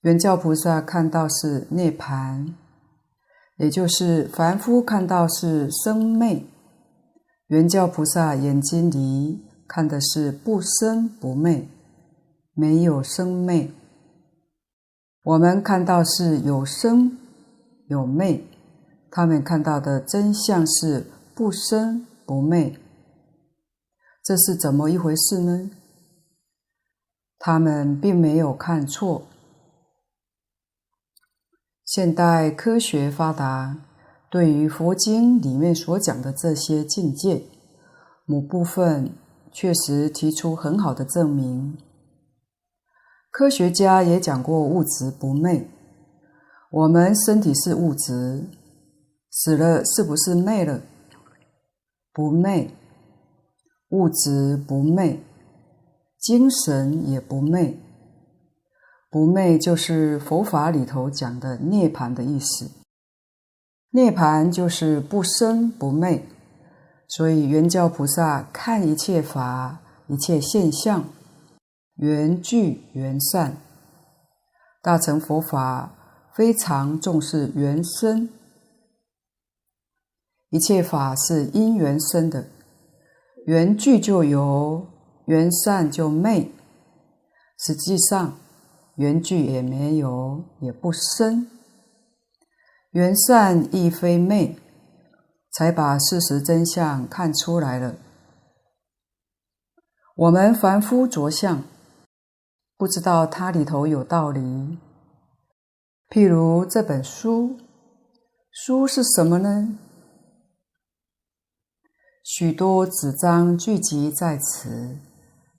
[0.00, 2.54] 圆教菩萨看到是涅槃，
[3.58, 6.42] 也就是凡夫看到是生灭。
[7.48, 11.66] 圆教菩萨眼睛里看的是不生不灭，
[12.52, 13.70] 没有生灭。
[15.22, 17.16] 我们看到是有生
[17.86, 18.44] 有灭，
[19.10, 22.78] 他们看到的真相是不生不灭。
[24.22, 25.70] 这是怎么一回事呢？
[27.38, 29.26] 他们并没有看错。
[31.82, 33.87] 现代科学发达。
[34.30, 37.44] 对于佛经里面所讲的这些境界，
[38.26, 39.10] 某部分
[39.50, 41.78] 确实提出很好的证明。
[43.30, 45.68] 科学家也讲过物质不灭，
[46.70, 48.44] 我们身体是物质，
[49.30, 50.82] 死了是不是灭了？
[52.12, 52.70] 不灭，
[53.90, 55.20] 物质不灭，
[56.18, 57.78] 精神也不灭。
[59.10, 62.70] 不灭就是佛法里头讲的涅槃的意思。
[63.90, 66.22] 涅槃就是不生不灭，
[67.08, 71.04] 所以圆教菩萨看一切法、一切现象，
[71.96, 73.52] 缘聚缘散；
[74.82, 75.94] 大乘佛法
[76.34, 78.28] 非常重视缘生，
[80.50, 82.46] 一切法是因缘生的，
[83.46, 84.86] 缘聚就有，
[85.24, 86.50] 缘散就灭。
[87.58, 88.38] 实际上，
[88.96, 91.46] 缘聚也没有，也不生；
[92.98, 94.58] 缘散亦非昧，
[95.52, 97.94] 才把事实真相看出来了。
[100.16, 101.62] 我们凡夫着相，
[102.76, 104.40] 不知道它里头有道理。
[106.08, 107.56] 譬如这本书，
[108.50, 109.78] 书是什么呢？
[112.24, 114.98] 许多纸张聚集在此，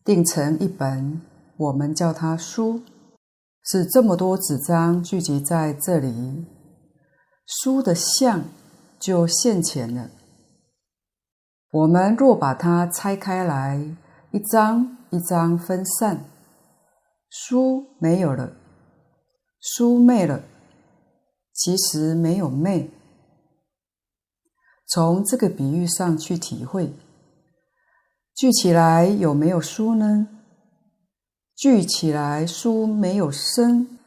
[0.03, 1.21] 定成一本，
[1.55, 2.81] 我们叫它书。
[3.63, 6.45] 是这么多纸张聚集在这里，
[7.51, 8.43] 书的相
[8.99, 10.11] 就现前了。
[11.71, 13.83] 我们若把它拆开来，
[14.29, 16.25] 一张一张分散，
[17.31, 18.53] 书没有了。
[19.59, 20.43] 书灭了，
[21.51, 22.87] 其实没有灭。
[24.87, 26.93] 从这个比喻上去体会，
[28.35, 30.27] 聚起来有没有书呢？
[31.55, 33.97] 聚起来书没有生，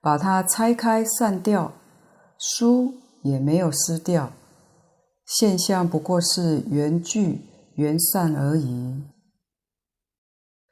[0.00, 1.72] 把它拆开散掉，
[2.44, 4.32] 书也没有失掉。
[5.24, 7.40] 现象不过是缘聚
[7.76, 9.00] 缘散而已。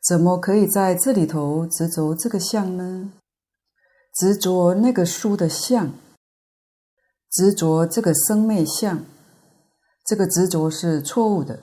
[0.05, 3.13] 怎么可以在这里头执着这个相呢？
[4.13, 5.93] 执着那个书的相，
[7.31, 9.05] 执着这个生灭相，
[10.05, 11.61] 这个执着是错误的，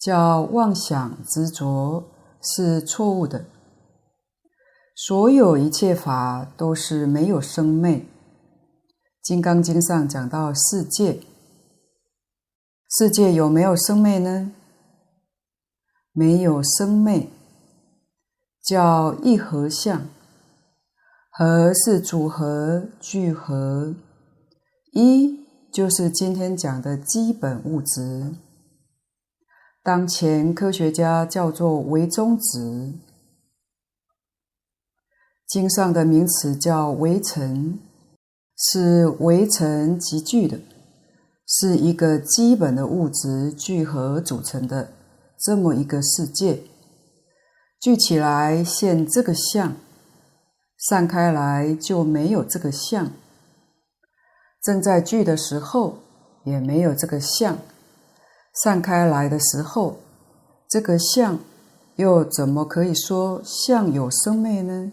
[0.00, 2.08] 叫妄想执着
[2.40, 3.44] 是错误的。
[4.96, 7.96] 所有一切法都是没有生灭。
[9.28, 11.20] 《金刚经》上讲到世界，
[12.88, 14.50] 世界有没有生灭呢？
[16.12, 17.28] 没有生灭，
[18.62, 20.06] 叫一合相。
[21.30, 23.94] 合是组合、聚合，
[24.92, 28.34] 一就是今天讲的基本物质。
[29.82, 32.94] 当前科学家叫做唯中子，
[35.46, 37.78] 经上的名词叫唯尘，
[38.58, 40.58] 是唯尘集聚的，
[41.46, 44.90] 是一个基本的物质聚合组成的
[45.38, 46.62] 这么一个世界，
[47.80, 49.76] 聚起来现这个相。
[50.80, 53.10] 散开来就没有这个相，
[54.62, 55.98] 正在聚的时候
[56.44, 57.58] 也没有这个相，
[58.62, 59.98] 散开来的时候，
[60.68, 61.38] 这个相
[61.96, 64.92] 又怎么可以说相有生灭呢？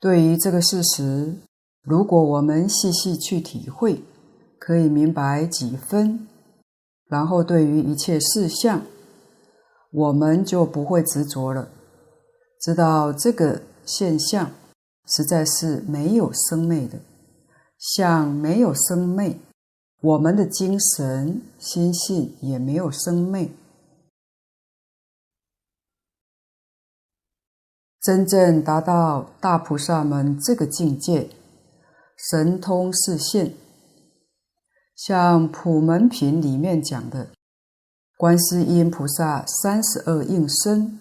[0.00, 1.34] 对于这个事实，
[1.82, 4.02] 如果我们细细去体会，
[4.58, 6.26] 可以明白几分，
[7.06, 8.80] 然后对于一切事相，
[9.92, 11.68] 我们就不会执着了。
[12.58, 14.50] 知道这个现象
[15.06, 17.00] 实在是没有生灭的，
[17.78, 19.38] 像没有生灭，
[20.00, 23.50] 我们的精神心性也没有生灭。
[28.02, 31.28] 真正达到大菩萨们这个境界，
[32.16, 33.52] 神通示现，
[34.96, 37.28] 像《普门品》里面讲的，
[38.16, 40.98] 观世音菩萨三十二应身。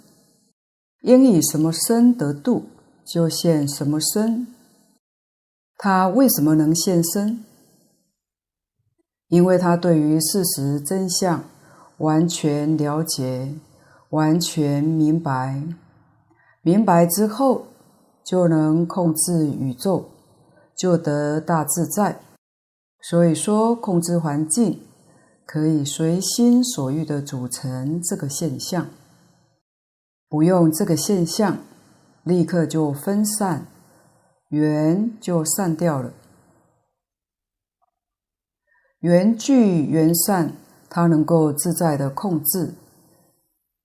[1.04, 2.66] 应以什么身得度，
[3.06, 4.48] 就现什么身。
[5.78, 7.46] 他为什么能现身？
[9.30, 11.46] 因为他对于事实真相
[12.00, 13.54] 完全了解，
[14.10, 15.64] 完全明白。
[16.62, 17.68] 明白之后，
[18.24, 20.06] 就能控制宇宙，
[20.76, 22.20] 就得大自在。
[23.02, 24.82] 所以说，控制环境，
[25.46, 28.88] 可以随心所欲地组成这个现象。
[30.28, 31.60] 不用这个现象，
[32.24, 33.66] 立刻就分散，
[34.50, 36.12] 缘就散掉了。
[39.00, 40.54] 缘聚缘散，
[40.90, 42.74] 它能够自在的控制，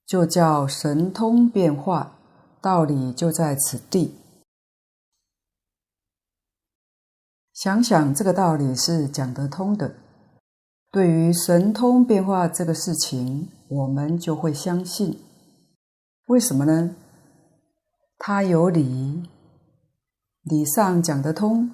[0.04, 2.13] 就叫神通变化，
[2.64, 4.14] 道理就在此地。
[7.52, 9.96] 想想这个道理是讲得通的，
[10.90, 15.20] 对于神通变化这个事情，我们就会相信。
[16.28, 16.96] 为什么呢？
[18.16, 19.28] 它有理，
[20.44, 21.70] 理上讲得通。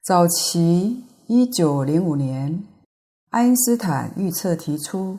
[0.00, 2.62] 早期一九零五年，
[3.30, 5.18] 爱因斯坦预测提出，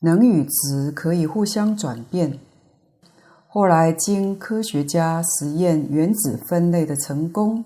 [0.00, 2.38] 能与质可以互相转变。
[3.52, 7.64] 后来经科学家实验原子分类的成功，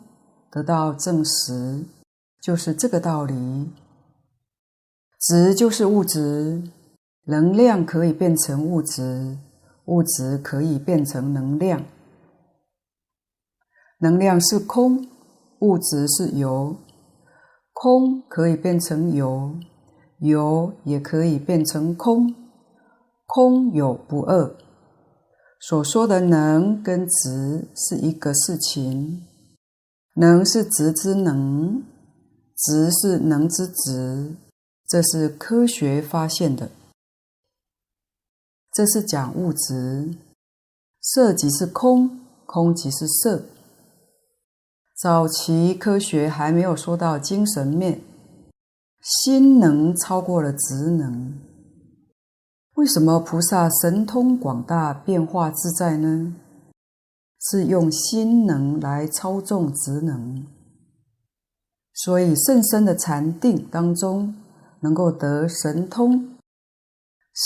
[0.50, 1.84] 得到证实，
[2.40, 3.68] 就是这个道理。
[5.20, 6.62] 质就是物质。
[7.26, 9.36] 能量可以变成物质，
[9.84, 11.84] 物质可以变成能量。
[13.98, 15.06] 能量是空，
[15.60, 16.76] 物质是有，
[17.74, 19.54] 空可以变成有，
[20.18, 22.34] 有也可以变成空，
[23.26, 24.54] 空有不二。
[25.66, 29.24] 所说的能跟执是一个事情，
[30.16, 31.82] 能是执之能，
[32.54, 34.34] 执是能之执，
[34.86, 36.70] 这是科学发现的。
[38.74, 40.14] 这是讲物质，
[41.00, 43.44] 色即是空，空即是色。
[45.00, 48.02] 早期科学还没有说到精神面，
[49.00, 51.38] 心能超过了职能。
[52.74, 56.34] 为什么菩萨神通广大、变化自在呢？
[57.40, 60.46] 是用心能来操纵职能，
[61.92, 64.34] 所以甚深的禅定当中
[64.80, 66.36] 能够得神通。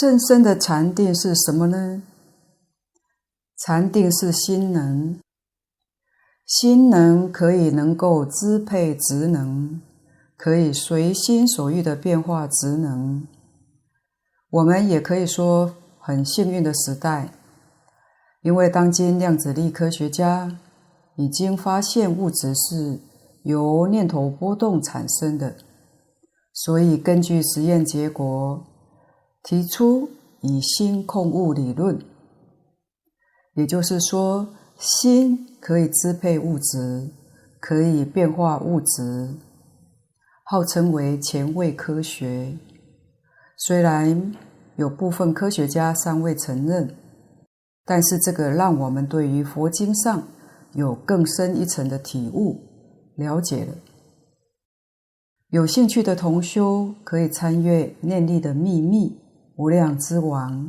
[0.01, 2.03] 甚深的禅定是什么呢？
[3.57, 5.19] 禅定是心能，
[6.47, 9.81] 心能可以能够支配职能，
[10.37, 13.27] 可以随心所欲的变化职能。
[14.51, 17.35] 我们也可以说很幸运的时代，
[18.41, 20.59] 因为当今量子力科学家
[21.17, 22.99] 已经发现物质是
[23.43, 25.55] 由念头波动产生的，
[26.55, 28.65] 所以根据实验结果
[29.43, 30.09] 提出
[30.41, 31.99] 以心控物理论，
[33.55, 37.11] 也就是说，心可以支配物质，
[37.61, 39.35] 可以变化物质，
[40.45, 42.57] 号称为前卫科学。
[43.61, 44.33] 虽然
[44.77, 46.95] 有部分科学家尚未承认，
[47.85, 50.23] 但是这个让我们对于佛经上
[50.75, 52.61] 有更深一层的体悟，
[53.17, 53.75] 了解了。
[55.51, 59.11] 有兴趣的同修可以参阅《念力的秘密》
[59.57, 60.67] 《无量之王》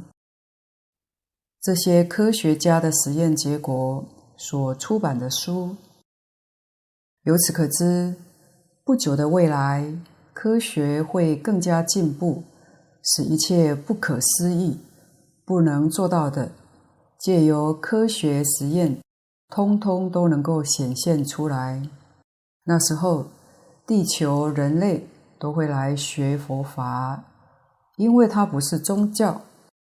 [1.62, 4.04] 这些科学家的实验结果
[4.36, 5.76] 所出版的书。
[7.24, 8.16] 由此可知，
[8.84, 9.94] 不久的未来，
[10.34, 12.42] 科学会更加进步。
[13.04, 14.78] 使一切不可思议、
[15.46, 16.52] 不能做到的，
[17.20, 19.00] 借由科学实验，
[19.50, 21.90] 通通都能够显现出来。
[22.66, 23.26] 那时候，
[23.88, 25.08] 地球人类
[25.40, 27.24] 都会来学佛法，
[27.98, 29.42] 因为它不是宗教，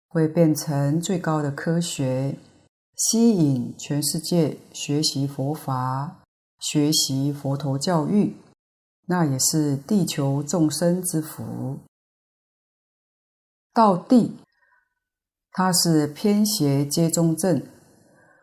[0.09, 2.37] 会变成最高的科学，
[2.97, 6.17] 吸引全世界学习佛法、
[6.61, 8.37] 学习佛陀教育，
[9.07, 11.79] 那也是地球众生之福。
[13.75, 14.37] 道地，
[15.51, 17.61] 它是偏邪皆中正，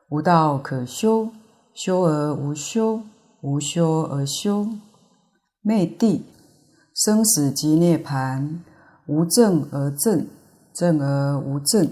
[0.10, 1.30] 无道可修，
[1.74, 3.04] 修而无修，
[3.40, 4.68] 无修而修。
[5.62, 6.26] 昧地，
[6.94, 8.60] 生死即涅槃，
[9.08, 10.28] 无正而正，
[10.74, 11.90] 正而无正。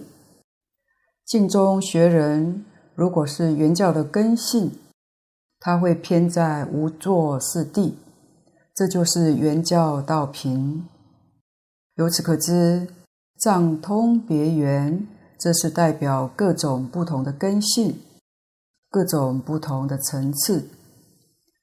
[1.26, 4.72] 净中学人如果是原教的根性，
[5.62, 7.98] 他会偏在无作是地，
[8.76, 10.86] 这就是原教道平。
[11.96, 12.90] 由此可知。
[13.40, 15.08] 藏通别圆，
[15.40, 17.98] 这是代表各种不同的根性，
[18.90, 20.68] 各种不同的层次。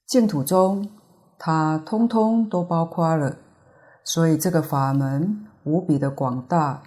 [0.07, 0.89] 净土中，
[1.37, 3.37] 它通通都包括了，
[4.03, 6.81] 所以这个法门无比的广大、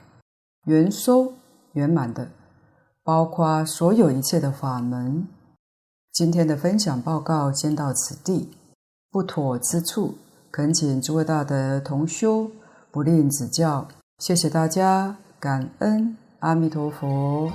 [0.64, 1.34] 圆收、
[1.74, 2.26] 圆满的，
[3.04, 5.28] 包括所有一切的法门。
[6.12, 8.50] 今天的分享报告先到此地，
[9.08, 10.16] 不妥之处，
[10.50, 12.50] 恳请诸位大德同修
[12.90, 13.86] 不吝指教。
[14.20, 17.50] 谢谢大家，感恩阿弥陀佛。